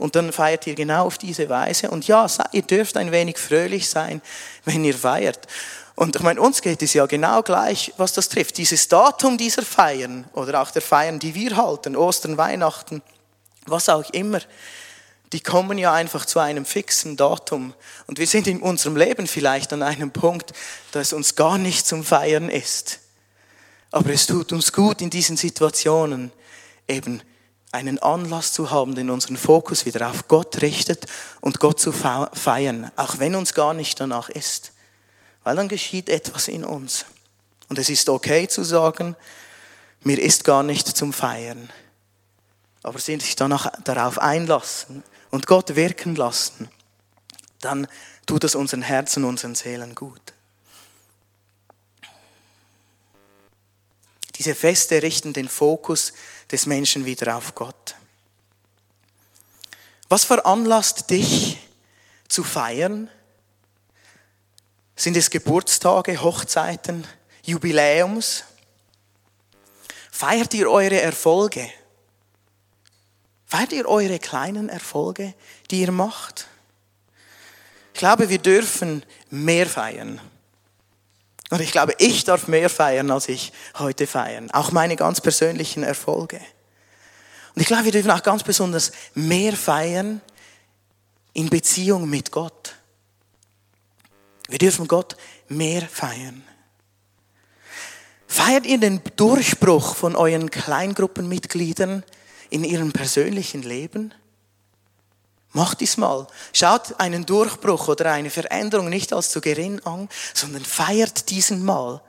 Und 0.00 0.16
dann 0.16 0.32
feiert 0.32 0.66
ihr 0.66 0.74
genau 0.74 1.04
auf 1.04 1.18
diese 1.18 1.50
Weise. 1.50 1.90
Und 1.90 2.06
ja, 2.06 2.26
ihr 2.52 2.62
dürft 2.62 2.96
ein 2.96 3.12
wenig 3.12 3.36
fröhlich 3.36 3.86
sein, 3.90 4.22
wenn 4.64 4.82
ihr 4.82 4.94
feiert. 4.94 5.46
Und 5.94 6.16
ich 6.16 6.22
meine, 6.22 6.40
uns 6.40 6.62
geht 6.62 6.80
es 6.80 6.94
ja 6.94 7.04
genau 7.04 7.42
gleich, 7.42 7.92
was 7.98 8.14
das 8.14 8.30
trifft. 8.30 8.56
Dieses 8.56 8.88
Datum 8.88 9.36
dieser 9.36 9.60
Feiern 9.60 10.24
oder 10.32 10.62
auch 10.62 10.70
der 10.70 10.80
Feiern, 10.80 11.18
die 11.18 11.34
wir 11.34 11.54
halten, 11.54 11.96
Ostern, 11.96 12.38
Weihnachten, 12.38 13.02
was 13.66 13.90
auch 13.90 14.08
immer, 14.12 14.40
die 15.34 15.40
kommen 15.40 15.76
ja 15.76 15.92
einfach 15.92 16.24
zu 16.24 16.38
einem 16.38 16.64
fixen 16.64 17.18
Datum. 17.18 17.74
Und 18.06 18.18
wir 18.18 18.26
sind 18.26 18.46
in 18.46 18.62
unserem 18.62 18.96
Leben 18.96 19.26
vielleicht 19.26 19.70
an 19.74 19.82
einem 19.82 20.12
Punkt, 20.12 20.54
dass 20.92 21.12
uns 21.12 21.36
gar 21.36 21.58
nicht 21.58 21.86
zum 21.86 22.04
Feiern 22.04 22.48
ist. 22.48 23.00
Aber 23.90 24.08
es 24.08 24.26
tut 24.26 24.54
uns 24.54 24.72
gut 24.72 25.02
in 25.02 25.10
diesen 25.10 25.36
Situationen 25.36 26.32
eben 26.88 27.20
einen 27.72 27.98
Anlass 28.00 28.52
zu 28.52 28.70
haben, 28.70 28.94
den 28.94 29.10
unseren 29.10 29.36
Fokus 29.36 29.86
wieder 29.86 30.10
auf 30.10 30.28
Gott 30.28 30.60
richtet 30.62 31.06
und 31.40 31.60
Gott 31.60 31.78
zu 31.78 31.92
feiern, 31.92 32.90
auch 32.96 33.18
wenn 33.18 33.34
uns 33.34 33.54
gar 33.54 33.74
nicht 33.74 34.00
danach 34.00 34.28
ist. 34.28 34.72
Weil 35.44 35.56
dann 35.56 35.68
geschieht 35.68 36.08
etwas 36.08 36.48
in 36.48 36.64
uns. 36.64 37.06
Und 37.68 37.78
es 37.78 37.88
ist 37.88 38.08
okay 38.08 38.48
zu 38.48 38.64
sagen, 38.64 39.14
mir 40.02 40.18
ist 40.20 40.44
gar 40.44 40.62
nicht 40.62 40.88
zum 40.88 41.12
Feiern. 41.12 41.70
Aber 42.82 42.98
sich 42.98 43.36
danach 43.36 43.70
darauf 43.84 44.18
einlassen 44.18 45.02
und 45.30 45.46
Gott 45.46 45.76
wirken 45.76 46.16
lassen, 46.16 46.68
dann 47.60 47.86
tut 48.26 48.44
es 48.44 48.54
unseren 48.54 48.82
Herzen, 48.82 49.24
unseren 49.24 49.54
Seelen 49.54 49.94
gut. 49.94 50.20
Diese 54.40 54.54
Feste 54.54 55.02
richten 55.02 55.34
den 55.34 55.50
Fokus 55.50 56.14
des 56.50 56.64
Menschen 56.64 57.04
wieder 57.04 57.36
auf 57.36 57.54
Gott. 57.54 57.94
Was 60.08 60.24
veranlasst 60.24 61.10
dich 61.10 61.58
zu 62.26 62.42
feiern? 62.42 63.10
Sind 64.96 65.18
es 65.18 65.28
Geburtstage, 65.28 66.22
Hochzeiten, 66.22 67.06
Jubiläums? 67.44 68.44
Feiert 70.10 70.54
ihr 70.54 70.70
eure 70.70 71.02
Erfolge? 71.02 71.70
Feiert 73.44 73.72
ihr 73.72 73.86
eure 73.86 74.18
kleinen 74.18 74.70
Erfolge, 74.70 75.34
die 75.70 75.82
ihr 75.82 75.92
macht? 75.92 76.46
Ich 77.92 77.98
glaube, 77.98 78.30
wir 78.30 78.38
dürfen 78.38 79.04
mehr 79.28 79.66
feiern. 79.66 80.18
Und 81.50 81.60
ich 81.60 81.72
glaube, 81.72 81.94
ich 81.98 82.24
darf 82.24 82.46
mehr 82.46 82.70
feiern, 82.70 83.10
als 83.10 83.28
ich 83.28 83.52
heute 83.78 84.06
feiern. 84.06 84.50
Auch 84.52 84.70
meine 84.70 84.96
ganz 84.96 85.20
persönlichen 85.20 85.82
Erfolge. 85.82 86.40
Und 87.54 87.62
ich 87.62 87.66
glaube, 87.66 87.86
wir 87.86 87.92
dürfen 87.92 88.12
auch 88.12 88.22
ganz 88.22 88.44
besonders 88.44 88.92
mehr 89.14 89.52
feiern 89.54 90.20
in 91.32 91.50
Beziehung 91.50 92.08
mit 92.08 92.30
Gott. 92.30 92.76
Wir 94.48 94.58
dürfen 94.58 94.86
Gott 94.86 95.16
mehr 95.48 95.82
feiern. 95.82 96.42
Feiert 98.28 98.64
ihr 98.64 98.78
den 98.78 99.00
Durchbruch 99.16 99.96
von 99.96 100.14
euren 100.14 100.50
Kleingruppenmitgliedern 100.50 102.04
in 102.50 102.62
ihrem 102.62 102.92
persönlichen 102.92 103.62
Leben? 103.62 104.14
Macht 105.52 105.80
dies 105.80 105.96
mal. 105.96 106.26
Schaut 106.52 107.00
einen 107.00 107.26
Durchbruch 107.26 107.88
oder 107.88 108.12
eine 108.12 108.30
Veränderung 108.30 108.88
nicht 108.88 109.12
als 109.12 109.30
zu 109.30 109.40
gering 109.40 109.80
an, 109.84 110.08
sondern 110.32 110.64
feiert 110.64 111.30
diesen 111.30 111.64
mal. 111.64 112.00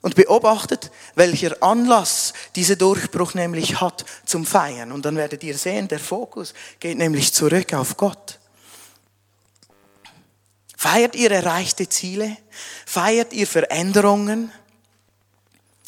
Und 0.00 0.16
beobachtet, 0.16 0.90
welcher 1.14 1.62
Anlass 1.62 2.32
dieser 2.56 2.74
Durchbruch 2.74 3.34
nämlich 3.34 3.80
hat 3.80 4.04
zum 4.24 4.44
Feiern. 4.44 4.90
Und 4.90 5.04
dann 5.04 5.14
werdet 5.14 5.44
ihr 5.44 5.56
sehen, 5.56 5.86
der 5.86 6.00
Fokus 6.00 6.54
geht 6.80 6.98
nämlich 6.98 7.32
zurück 7.32 7.72
auf 7.74 7.96
Gott. 7.96 8.40
Feiert 10.76 11.14
ihr 11.14 11.30
erreichte 11.30 11.88
Ziele? 11.88 12.36
Feiert 12.84 13.32
ihr 13.32 13.46
Veränderungen? 13.46 14.50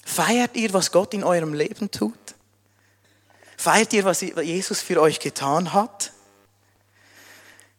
Feiert 0.04 0.54
ihr, 0.54 0.72
was 0.72 0.92
Gott 0.92 1.12
in 1.14 1.24
eurem 1.24 1.52
Leben 1.52 1.90
tut? 1.90 2.14
Feiert 3.56 3.92
ihr, 3.92 4.04
was 4.04 4.20
Jesus 4.20 4.80
für 4.80 5.00
euch 5.00 5.18
getan 5.18 5.72
hat? 5.72 6.13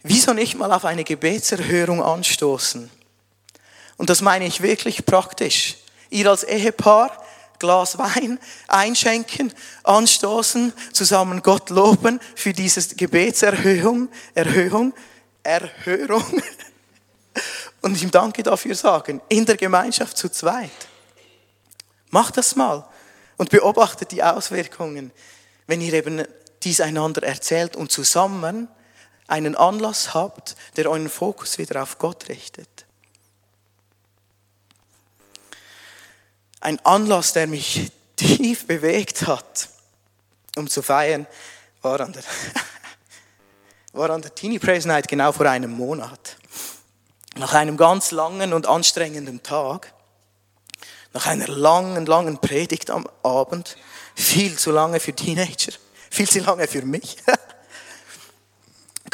Wieso 0.07 0.33
nicht 0.33 0.53
mal 0.53 0.71
auf 0.71 0.85
eine 0.85 1.03
Gebetserhörung 1.03 2.03
anstoßen? 2.03 2.91
Und 3.97 4.09
das 4.11 4.21
meine 4.21 4.45
ich 4.45 4.61
wirklich 4.61 5.03
praktisch. 5.03 5.77
Ihr 6.11 6.29
als 6.29 6.43
Ehepaar, 6.43 7.09
Glas 7.57 7.97
Wein 7.97 8.37
einschenken, 8.67 9.51
anstoßen, 9.83 10.73
zusammen 10.93 11.41
Gott 11.41 11.71
loben 11.71 12.19
für 12.35 12.53
diese 12.53 12.95
Gebetserhöhung, 12.95 14.09
Erhöhung, 14.35 14.93
Erhörung 15.41 16.23
und 17.81 17.99
ihm 17.99 18.11
Danke 18.11 18.43
dafür 18.43 18.75
sagen, 18.75 19.21
in 19.27 19.47
der 19.47 19.57
Gemeinschaft 19.57 20.19
zu 20.19 20.29
zweit. 20.29 20.69
Macht 22.11 22.37
das 22.37 22.55
mal 22.55 22.87
und 23.37 23.49
beobachtet 23.49 24.11
die 24.11 24.21
Auswirkungen, 24.21 25.11
wenn 25.65 25.81
ihr 25.81 25.93
eben 25.93 26.25
dies 26.61 26.79
einander 26.79 27.23
erzählt 27.23 27.75
und 27.75 27.91
zusammen 27.91 28.67
einen 29.27 29.55
Anlass 29.55 30.13
habt, 30.13 30.55
der 30.75 30.89
euren 30.89 31.09
Fokus 31.09 31.57
wieder 31.57 31.81
auf 31.81 31.97
Gott 31.97 32.29
richtet. 32.29 32.85
Ein 36.59 36.83
Anlass, 36.85 37.33
der 37.33 37.47
mich 37.47 37.91
tief 38.15 38.67
bewegt 38.67 39.27
hat, 39.27 39.69
um 40.55 40.69
zu 40.69 40.81
feiern, 40.81 41.27
war 41.81 41.99
an 41.99 42.13
der, 42.13 42.23
war 43.93 44.09
an 44.09 44.21
der 44.21 44.33
Teenie 44.33 44.59
Praise 44.59 44.88
Night 44.88 45.07
genau 45.07 45.31
vor 45.31 45.47
einem 45.47 45.71
Monat. 45.71 46.38
Nach 47.35 47.53
einem 47.53 47.77
ganz 47.77 48.11
langen 48.11 48.53
und 48.53 48.67
anstrengenden 48.67 49.43
Tag, 49.43 49.93
nach 51.13 51.25
einer 51.27 51.47
langen, 51.47 52.05
langen 52.05 52.38
Predigt 52.39 52.89
am 52.89 53.07
Abend, 53.23 53.77
viel 54.15 54.57
zu 54.57 54.71
lange 54.71 54.99
für 54.99 55.13
Teenager, 55.13 55.73
viel 56.09 56.29
zu 56.29 56.39
lange 56.39 56.67
für 56.67 56.83
mich, 56.83 57.17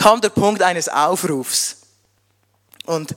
kam 0.01 0.19
der 0.19 0.29
Punkt 0.29 0.63
eines 0.63 0.89
Aufrufs. 0.89 1.77
Und 2.85 3.15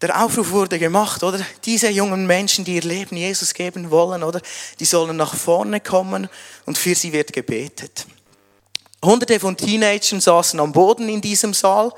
der 0.00 0.24
Aufruf 0.24 0.50
wurde 0.50 0.78
gemacht, 0.78 1.24
oder? 1.24 1.44
Diese 1.64 1.88
jungen 1.88 2.24
Menschen, 2.26 2.64
die 2.64 2.76
ihr 2.76 2.82
Leben 2.82 3.16
Jesus 3.16 3.52
geben 3.52 3.90
wollen, 3.90 4.22
oder? 4.22 4.40
Die 4.78 4.84
sollen 4.84 5.16
nach 5.16 5.34
vorne 5.34 5.80
kommen 5.80 6.28
und 6.66 6.78
für 6.78 6.94
sie 6.94 7.12
wird 7.12 7.32
gebetet. 7.32 8.06
Hunderte 9.04 9.40
von 9.40 9.56
Teenagern 9.56 10.20
saßen 10.20 10.60
am 10.60 10.70
Boden 10.72 11.08
in 11.08 11.20
diesem 11.20 11.52
Saal. 11.52 11.92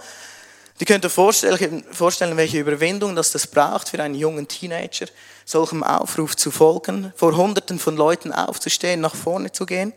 Die 0.81 0.87
könnt 0.87 1.05
ihr 1.05 1.11
vorstellen, 1.11 1.85
vorstellen, 1.92 2.38
welche 2.38 2.61
Überwindung 2.61 3.14
das 3.14 3.33
das 3.33 3.46
braucht 3.46 3.90
für 3.90 4.03
einen 4.03 4.14
jungen 4.14 4.49
Teenager, 4.49 5.07
solchem 5.44 5.83
Aufruf 5.83 6.37
zu 6.37 6.51
folgen, 6.51 7.12
vor 7.14 7.37
Hunderten 7.37 7.79
von 7.79 7.96
Leuten 7.96 8.33
aufzustehen, 8.33 9.03
nach 9.03 9.14
vorne 9.14 9.53
zu 9.53 9.66
gehen. 9.66 9.92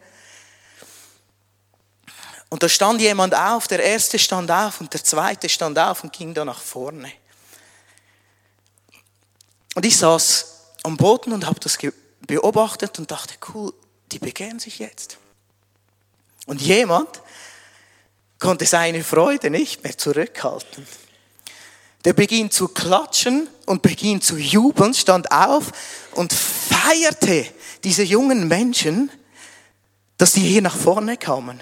Und 2.50 2.64
da 2.64 2.70
stand 2.70 3.00
jemand 3.00 3.36
auf, 3.36 3.68
der 3.68 3.84
erste 3.84 4.18
stand 4.18 4.50
auf 4.50 4.82
und 4.82 4.92
der 4.94 5.04
zweite 5.04 5.48
stand 5.48 5.78
auf 5.78 6.04
und 6.04 6.12
ging 6.12 6.34
da 6.34 6.44
nach 6.44 6.60
vorne. 6.60 7.12
Und 9.76 9.86
ich 9.86 9.98
saß 9.98 10.46
am 10.84 10.98
Boden 10.98 11.32
und 11.32 11.46
habe 11.46 11.60
das 11.60 11.78
beobachtet 12.26 12.98
und 13.00 13.12
dachte, 13.12 13.36
cool, 13.54 13.74
die 14.12 14.20
bekehren 14.20 14.60
sich 14.60 14.80
jetzt. 14.80 15.18
Und 16.48 16.62
jemand 16.62 17.22
konnte 18.40 18.66
seine 18.66 19.04
Freude 19.04 19.52
nicht 19.52 19.84
mehr 19.84 19.98
zurückhalten. 19.98 20.88
Der 22.06 22.14
beginnt 22.14 22.54
zu 22.54 22.70
klatschen 22.70 23.48
und 23.66 23.82
beginnt 23.82 24.24
zu 24.24 24.38
jubeln, 24.38 24.94
stand 24.94 25.32
auf 25.32 25.72
und 26.14 26.34
feierte 26.34 27.46
diese 27.84 28.04
jungen 28.04 28.48
Menschen, 28.48 29.12
dass 30.18 30.34
die 30.34 30.42
hier 30.42 30.62
nach 30.62 30.76
vorne 30.76 31.18
kamen. 31.18 31.62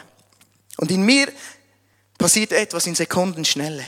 Und 0.77 0.91
in 0.91 1.01
mir 1.03 1.31
passiert 2.17 2.51
etwas 2.51 2.87
in 2.87 2.95
Sekundenschnelle. 2.95 3.83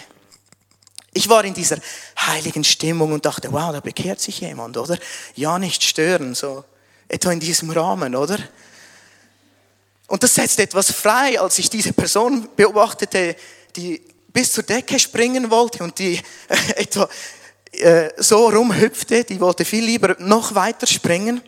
Ich 1.13 1.29
war 1.29 1.43
in 1.43 1.53
dieser 1.53 1.77
heiligen 2.19 2.63
Stimmung 2.63 3.11
und 3.11 3.25
dachte, 3.25 3.51
wow, 3.51 3.71
da 3.71 3.79
bekehrt 3.79 4.19
sich 4.19 4.41
jemand, 4.41 4.77
oder? 4.77 4.97
Ja, 5.35 5.57
nicht 5.57 5.83
stören, 5.83 6.35
so 6.35 6.63
etwa 7.07 7.31
in 7.31 7.39
diesem 7.39 7.71
Rahmen, 7.71 8.15
oder? 8.15 8.37
Und 10.07 10.23
das 10.23 10.35
setzt 10.35 10.59
etwas 10.59 10.91
frei, 10.91 11.39
als 11.39 11.59
ich 11.59 11.69
diese 11.69 11.93
Person 11.93 12.49
beobachtete, 12.55 13.35
die 13.75 14.01
bis 14.31 14.53
zur 14.53 14.63
Decke 14.63 14.99
springen 14.99 15.49
wollte 15.49 15.83
und 15.83 15.97
die 15.99 16.17
äh, 16.47 16.81
etwa 16.81 17.09
äh, 17.71 18.09
so 18.17 18.49
rumhüpfte, 18.49 19.23
die 19.23 19.39
wollte 19.39 19.65
viel 19.65 19.83
lieber 19.83 20.15
noch 20.19 20.55
weiter 20.55 20.87
springen. 20.87 21.41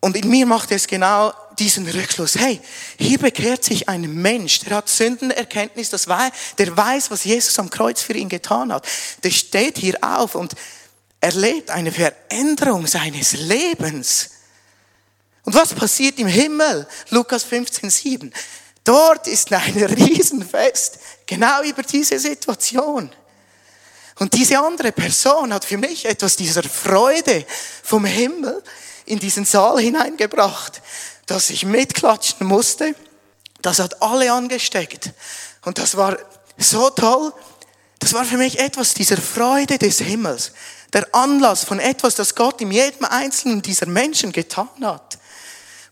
Und 0.00 0.16
in 0.16 0.28
mir 0.28 0.46
machte 0.46 0.74
es 0.74 0.86
genau 0.86 1.32
diesen 1.58 1.88
Rückschluss. 1.88 2.36
Hey, 2.36 2.60
hier 2.98 3.18
bekehrt 3.18 3.64
sich 3.64 3.88
ein 3.88 4.02
Mensch, 4.12 4.60
der 4.60 4.76
hat 4.76 4.88
Sündenerkenntnis, 4.88 5.90
das 5.90 6.06
war, 6.06 6.30
der 6.58 6.76
weiß, 6.76 7.10
was 7.10 7.24
Jesus 7.24 7.58
am 7.58 7.70
Kreuz 7.70 8.02
für 8.02 8.12
ihn 8.12 8.28
getan 8.28 8.72
hat. 8.72 8.86
Der 9.22 9.30
steht 9.30 9.78
hier 9.78 9.96
auf 10.02 10.34
und 10.34 10.54
erlebt 11.20 11.70
eine 11.70 11.92
Veränderung 11.92 12.86
seines 12.86 13.32
Lebens. 13.32 14.30
Und 15.44 15.54
was 15.54 15.72
passiert 15.72 16.18
im 16.18 16.26
Himmel? 16.26 16.86
Lukas 17.10 17.44
15, 17.44 17.88
7. 17.88 18.32
Dort 18.84 19.26
ist 19.26 19.52
ein 19.52 19.76
Riesenfest, 19.76 20.98
genau 21.26 21.62
über 21.62 21.82
diese 21.82 22.18
Situation. 22.18 23.10
Und 24.18 24.32
diese 24.32 24.58
andere 24.58 24.92
Person 24.92 25.52
hat 25.52 25.64
für 25.64 25.76
mich 25.76 26.06
etwas 26.06 26.36
dieser 26.36 26.62
Freude 26.62 27.44
vom 27.82 28.04
Himmel 28.04 28.62
in 29.06 29.18
diesen 29.18 29.44
Saal 29.44 29.80
hineingebracht 29.80 30.82
dass 31.26 31.50
ich 31.50 31.64
mitklatschen 31.64 32.46
musste. 32.46 32.94
Das 33.60 33.80
hat 33.80 34.00
alle 34.00 34.32
angesteckt. 34.32 35.10
Und 35.64 35.78
das 35.78 35.96
war 35.96 36.16
so 36.56 36.88
toll. 36.90 37.32
Das 37.98 38.12
war 38.12 38.24
für 38.24 38.36
mich 38.36 38.58
etwas 38.58 38.94
dieser 38.94 39.16
Freude 39.16 39.78
des 39.78 39.98
Himmels. 39.98 40.52
Der 40.92 41.12
Anlass 41.14 41.64
von 41.64 41.80
etwas, 41.80 42.14
das 42.14 42.34
Gott 42.34 42.60
in 42.60 42.70
jedem 42.70 43.04
einzelnen 43.04 43.60
dieser 43.60 43.86
Menschen 43.86 44.32
getan 44.32 44.68
hat. 44.82 45.18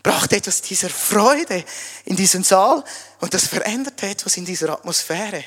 Brachte 0.02 0.36
etwas 0.36 0.62
dieser 0.62 0.90
Freude 0.90 1.64
in 2.04 2.14
diesen 2.14 2.44
Saal 2.44 2.84
und 3.20 3.34
das 3.34 3.46
veränderte 3.46 4.06
etwas 4.06 4.36
in 4.36 4.44
dieser 4.44 4.70
Atmosphäre. 4.70 5.42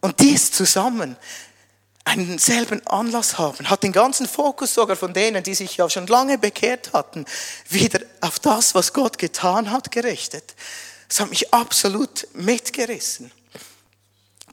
Und 0.00 0.18
dies 0.18 0.50
zusammen 0.50 1.16
einen 2.04 2.38
selben 2.38 2.86
Anlass 2.86 3.38
haben, 3.38 3.70
hat 3.70 3.82
den 3.82 3.92
ganzen 3.92 4.28
Fokus 4.28 4.74
sogar 4.74 4.96
von 4.96 5.14
denen, 5.14 5.42
die 5.42 5.54
sich 5.54 5.76
ja 5.76 5.88
schon 5.88 6.06
lange 6.06 6.38
bekehrt 6.38 6.92
hatten, 6.92 7.24
wieder 7.68 8.00
auf 8.20 8.38
das, 8.38 8.74
was 8.74 8.92
Gott 8.92 9.18
getan 9.18 9.70
hat, 9.70 9.90
gerichtet. 9.90 10.54
Das 11.08 11.20
hat 11.20 11.30
mich 11.30 11.52
absolut 11.52 12.28
mitgerissen. 12.34 13.30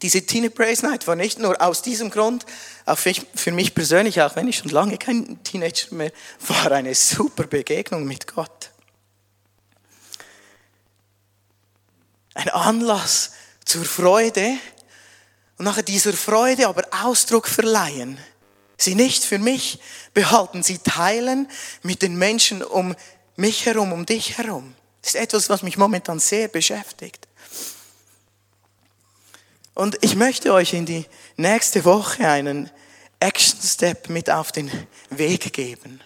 Diese 0.00 0.26
Teen 0.26 0.50
Praise 0.52 0.84
Night 0.84 1.06
war 1.06 1.14
nicht 1.14 1.38
nur 1.38 1.60
aus 1.62 1.82
diesem 1.82 2.10
Grund, 2.10 2.44
auch 2.86 2.98
für 2.98 3.52
mich 3.52 3.74
persönlich, 3.74 4.20
auch 4.20 4.34
wenn 4.34 4.48
ich 4.48 4.58
schon 4.58 4.72
lange 4.72 4.98
kein 4.98 5.42
Teenager 5.44 5.94
mehr 5.94 6.10
war, 6.40 6.72
eine 6.72 6.94
super 6.94 7.44
Begegnung 7.44 8.04
mit 8.04 8.26
Gott. 8.26 8.70
Ein 12.34 12.48
Anlass 12.48 13.32
zur 13.64 13.84
Freude, 13.84 14.56
und 15.62 15.66
nachher 15.66 15.84
dieser 15.84 16.12
Freude 16.12 16.66
aber 16.66 16.82
Ausdruck 17.04 17.46
verleihen. 17.46 18.18
Sie 18.76 18.96
nicht 18.96 19.24
für 19.24 19.38
mich 19.38 19.78
behalten, 20.12 20.64
sie 20.64 20.78
teilen 20.78 21.48
mit 21.84 22.02
den 22.02 22.16
Menschen 22.16 22.64
um 22.64 22.96
mich 23.36 23.64
herum, 23.64 23.92
um 23.92 24.04
dich 24.04 24.38
herum. 24.38 24.74
Das 25.02 25.14
ist 25.14 25.20
etwas, 25.20 25.50
was 25.50 25.62
mich 25.62 25.76
momentan 25.76 26.18
sehr 26.18 26.48
beschäftigt. 26.48 27.28
Und 29.74 29.98
ich 30.00 30.16
möchte 30.16 30.52
euch 30.52 30.72
in 30.72 30.84
die 30.84 31.06
nächste 31.36 31.84
Woche 31.84 32.26
einen 32.26 32.68
Action 33.20 33.60
Step 33.62 34.08
mit 34.08 34.30
auf 34.30 34.50
den 34.50 34.68
Weg 35.10 35.52
geben. 35.52 36.00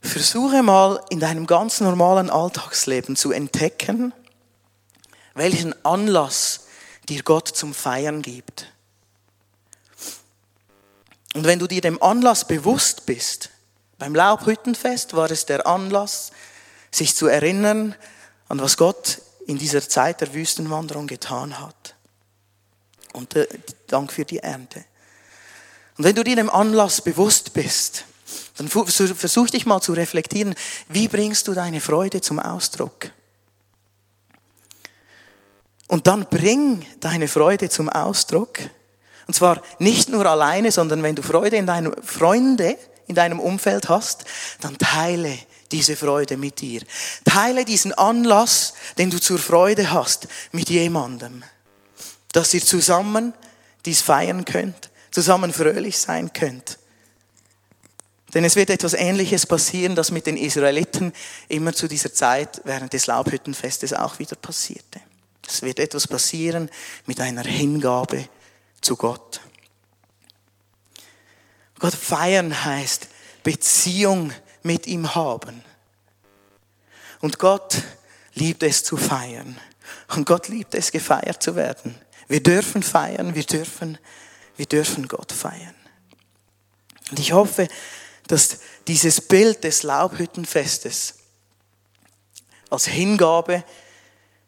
Versuche 0.00 0.62
mal 0.62 1.04
in 1.10 1.20
deinem 1.20 1.46
ganz 1.46 1.80
normalen 1.80 2.30
Alltagsleben 2.30 3.14
zu 3.14 3.30
entdecken, 3.30 4.14
welchen 5.34 5.74
Anlass 5.84 6.66
dir 7.08 7.22
Gott 7.22 7.48
zum 7.48 7.74
Feiern 7.74 8.22
gibt. 8.22 8.66
Und 11.34 11.44
wenn 11.44 11.58
du 11.58 11.66
dir 11.66 11.80
dem 11.80 12.02
Anlass 12.02 12.46
bewusst 12.46 13.06
bist, 13.06 13.50
beim 13.98 14.14
Laubhüttenfest 14.14 15.14
war 15.14 15.30
es 15.30 15.46
der 15.46 15.66
Anlass, 15.66 16.32
sich 16.90 17.16
zu 17.16 17.26
erinnern, 17.26 17.94
an 18.48 18.60
was 18.60 18.76
Gott 18.76 19.22
in 19.46 19.58
dieser 19.58 19.88
Zeit 19.88 20.20
der 20.20 20.34
Wüstenwanderung 20.34 21.06
getan 21.06 21.58
hat. 21.58 21.94
Und 23.12 23.34
äh, 23.36 23.46
Dank 23.86 24.12
für 24.12 24.24
die 24.24 24.38
Ernte. 24.38 24.84
Und 25.96 26.04
wenn 26.04 26.14
du 26.14 26.24
dir 26.24 26.36
dem 26.36 26.50
Anlass 26.50 27.00
bewusst 27.00 27.52
bist, 27.52 28.04
dann 28.56 28.68
versuch 28.68 29.50
dich 29.50 29.66
mal 29.66 29.80
zu 29.80 29.92
reflektieren, 29.92 30.54
wie 30.88 31.08
bringst 31.08 31.48
du 31.48 31.54
deine 31.54 31.80
Freude 31.80 32.20
zum 32.20 32.38
Ausdruck? 32.38 33.10
Und 36.02 36.08
dann 36.08 36.26
bring 36.26 36.84
deine 36.98 37.28
Freude 37.28 37.68
zum 37.68 37.88
Ausdruck. 37.88 38.58
Und 39.28 39.34
zwar 39.34 39.62
nicht 39.78 40.08
nur 40.08 40.26
alleine, 40.26 40.72
sondern 40.72 41.00
wenn 41.04 41.14
du 41.14 41.22
Freude 41.22 41.54
in 41.56 41.64
deinem 41.64 41.94
Freunde 42.02 42.76
in 43.06 43.14
deinem 43.14 43.38
Umfeld 43.38 43.88
hast, 43.88 44.24
dann 44.62 44.76
teile 44.78 45.38
diese 45.70 45.94
Freude 45.94 46.36
mit 46.36 46.60
dir. 46.60 46.82
Teile 47.24 47.64
diesen 47.64 47.92
Anlass, 47.92 48.74
den 48.98 49.10
du 49.10 49.20
zur 49.20 49.38
Freude 49.38 49.92
hast, 49.92 50.26
mit 50.50 50.70
jemandem. 50.70 51.44
Dass 52.32 52.52
ihr 52.52 52.64
zusammen 52.64 53.32
dies 53.86 54.02
feiern 54.02 54.44
könnt, 54.44 54.90
zusammen 55.12 55.52
fröhlich 55.52 55.98
sein 55.98 56.32
könnt. 56.32 56.80
Denn 58.34 58.44
es 58.44 58.56
wird 58.56 58.70
etwas 58.70 58.94
Ähnliches 58.94 59.46
passieren, 59.46 59.94
das 59.94 60.10
mit 60.10 60.26
den 60.26 60.36
Israeliten 60.36 61.12
immer 61.46 61.72
zu 61.72 61.86
dieser 61.86 62.12
Zeit 62.12 62.60
während 62.64 62.92
des 62.92 63.06
Laubhüttenfestes 63.06 63.92
auch 63.92 64.18
wieder 64.18 64.34
passierte. 64.34 65.00
Es 65.46 65.62
wird 65.62 65.78
etwas 65.78 66.06
passieren 66.06 66.70
mit 67.06 67.20
einer 67.20 67.42
Hingabe 67.42 68.28
zu 68.80 68.96
Gott. 68.96 69.40
Gott 71.78 71.94
feiern 71.94 72.64
heißt 72.64 73.08
Beziehung 73.42 74.32
mit 74.62 74.86
ihm 74.86 75.14
haben. 75.14 75.64
Und 77.20 77.38
Gott 77.38 77.82
liebt 78.34 78.62
es 78.62 78.84
zu 78.84 78.96
feiern. 78.96 79.58
Und 80.08 80.26
Gott 80.26 80.48
liebt 80.48 80.74
es, 80.74 80.92
gefeiert 80.92 81.42
zu 81.42 81.56
werden. 81.56 81.94
Wir 82.28 82.42
dürfen 82.42 82.82
feiern, 82.82 83.34
wir 83.34 83.44
dürfen, 83.44 83.98
wir 84.56 84.66
dürfen 84.66 85.08
Gott 85.08 85.32
feiern. 85.32 85.74
Und 87.10 87.18
ich 87.18 87.32
hoffe, 87.32 87.68
dass 88.28 88.60
dieses 88.86 89.20
Bild 89.20 89.64
des 89.64 89.82
Laubhüttenfestes 89.82 91.14
als 92.70 92.86
Hingabe 92.86 93.64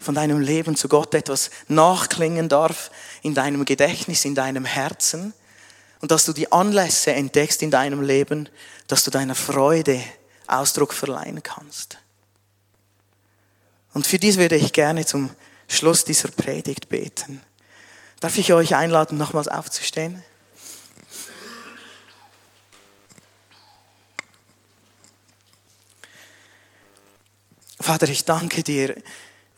von 0.05 0.15
deinem 0.15 0.41
Leben 0.41 0.77
zu 0.77 0.89
Gott 0.89 1.15
etwas 1.15 1.51
nachklingen 1.67 2.49
darf 2.49 2.91
in 3.23 3.35
deinem 3.35 3.65
Gedächtnis, 3.65 4.25
in 4.25 4.35
deinem 4.35 4.65
Herzen 4.65 5.33
und 6.01 6.11
dass 6.11 6.27
du 6.27 6.33
die 6.33 6.53
Anlässe 6.53 7.13
entdeckst 7.13 7.63
in 7.63 7.71
deinem 7.71 8.03
Leben, 8.03 8.49
dass 8.87 9.05
du 9.05 9.11
deiner 9.11 9.35
Freude 9.35 10.01
Ausdruck 10.47 10.93
verleihen 10.93 11.43
kannst. 11.43 11.99
Und 13.95 14.07
für 14.07 14.19
dies 14.19 14.37
würde 14.37 14.57
ich 14.57 14.73
gerne 14.73 15.07
zum 15.07 15.31
Schluss 15.69 16.05
dieser 16.05 16.29
Predigt 16.29 16.89
beten. 16.89 17.41
Darf 18.21 18.37
ich 18.37 18.53
euch 18.53 18.75
einladen, 18.75 19.17
nochmals 19.17 19.49
aufzustehen? 19.49 20.23
Vater, 27.81 28.09
ich 28.09 28.25
danke 28.25 28.63
dir 28.63 28.97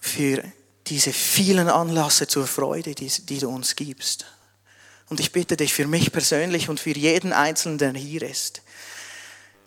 für 0.09 0.43
diese 0.87 1.13
vielen 1.13 1.69
Anlässe 1.69 2.27
zur 2.27 2.47
Freude, 2.47 2.95
die, 2.95 3.09
die, 3.09 3.39
du 3.39 3.49
uns 3.49 3.77
gibst. 3.77 4.27
Und 5.09 5.21
ich 5.21 5.33
bitte 5.33 5.57
dich 5.57 5.73
für 5.73 5.87
mich 5.87 6.13
persönlich 6.13 6.69
und 6.69 6.81
für 6.81 6.97
jeden 6.97 7.33
Einzelnen, 7.33 7.79
der 7.79 7.93
hier 7.95 8.23
ist, 8.23 8.63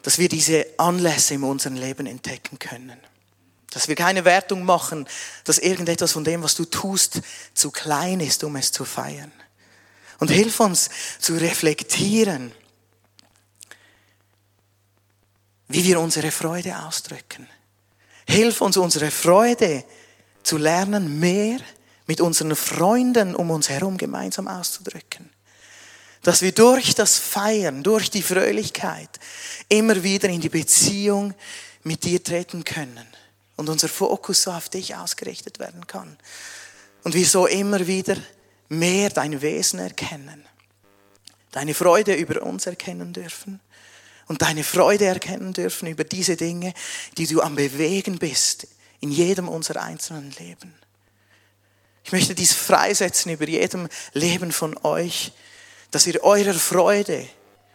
dass 0.02 0.18
wir 0.18 0.30
diese 0.30 0.66
Anlässe 0.78 1.36
in 1.36 1.44
unserem 1.44 1.76
Leben 1.76 2.08
entdecken 2.08 2.60
können. 2.60 2.98
Dass 3.72 3.88
wir 3.88 3.96
keine 3.96 4.26
Wertung 4.26 4.64
machen, 4.64 5.08
dass 5.44 5.60
irgendetwas 5.60 6.14
von 6.14 6.24
dem, 6.24 6.42
was 6.42 6.56
du 6.56 6.66
tust, 6.66 7.22
zu 7.54 7.72
klein 7.72 8.20
ist, 8.20 8.44
um 8.44 8.56
es 8.56 8.72
zu 8.72 8.86
feiern. 8.86 9.32
Und 10.20 10.32
hilf 10.32 10.60
uns 10.60 10.90
zu 11.20 11.36
reflektieren, 11.36 12.52
wie 15.68 15.84
wir 15.84 16.00
unsere 16.00 16.32
Freude 16.32 16.80
ausdrücken. 16.80 17.48
Hilf 18.28 18.62
uns, 18.62 18.76
unsere 18.78 19.12
Freude 19.12 19.86
zu 20.44 20.58
lernen, 20.58 21.20
mehr 21.20 21.60
mit 22.08 22.22
unseren 22.22 22.56
Freunden 22.56 23.36
um 23.36 23.52
uns 23.52 23.70
herum 23.70 23.98
gemeinsam 23.98 24.48
auszudrücken. 24.48 25.30
Dass 26.24 26.42
wir 26.42 26.52
durch 26.52 26.96
das 26.96 27.18
Feiern, 27.18 27.84
durch 27.84 28.10
die 28.10 28.24
Fröhlichkeit 28.24 29.10
immer 29.70 30.04
wieder 30.04 30.28
in 30.28 30.42
die 30.42 30.50
Beziehung 30.50 31.34
mit 31.84 32.04
dir 32.04 32.24
treten 32.24 32.64
können 32.66 33.06
und 33.58 33.70
unser 33.70 33.88
Fokus 33.88 34.44
so 34.44 34.52
auf 34.52 34.70
dich 34.70 34.96
ausgerichtet 34.96 35.60
werden 35.60 35.86
kann. 35.86 36.18
Und 37.04 37.14
wir 37.14 37.26
so 37.26 37.46
immer 37.46 37.86
wieder 37.86 38.18
mehr 38.70 39.10
dein 39.10 39.42
Wesen 39.42 39.80
erkennen, 39.80 40.46
deine 41.52 41.74
Freude 41.74 42.16
über 42.16 42.42
uns 42.42 42.66
erkennen 42.66 43.14
dürfen 43.14 43.60
und 44.28 44.42
deine 44.42 44.64
Freude 44.64 45.06
erkennen 45.06 45.54
dürfen 45.54 45.88
über 45.88 46.04
diese 46.04 46.36
Dinge, 46.36 46.74
die 47.18 47.28
du 47.28 47.42
am 47.42 47.56
Bewegen 47.56 48.18
bist 48.18 48.68
in 49.00 49.12
jedem 49.12 49.48
unserer 49.48 49.82
einzelnen 49.82 50.32
Leben. 50.32 50.74
Ich 52.04 52.12
möchte 52.12 52.36
dies 52.36 52.54
freisetzen 52.54 53.32
über 53.32 53.48
jedem 53.48 53.88
Leben 54.14 54.52
von 54.52 54.78
euch, 54.84 55.32
dass 55.92 56.08
ihr 56.08 56.24
eurer 56.24 56.54
Freude, 56.54 57.28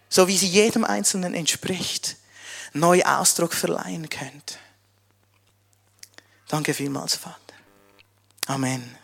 so 0.09 0.29
wie 0.29 0.37
sie 0.37 0.49
jedem 0.49 0.85
Einzelnen 0.85 1.35
entspricht, 1.35 2.17
neu 2.73 3.03
Ausdruck 3.03 3.55
verleihen 3.55 4.09
könnt. 4.09 4.59
Danke 6.49 6.75
vielmals, 6.75 7.17
Vater. 7.17 7.39
Amen. 8.47 8.97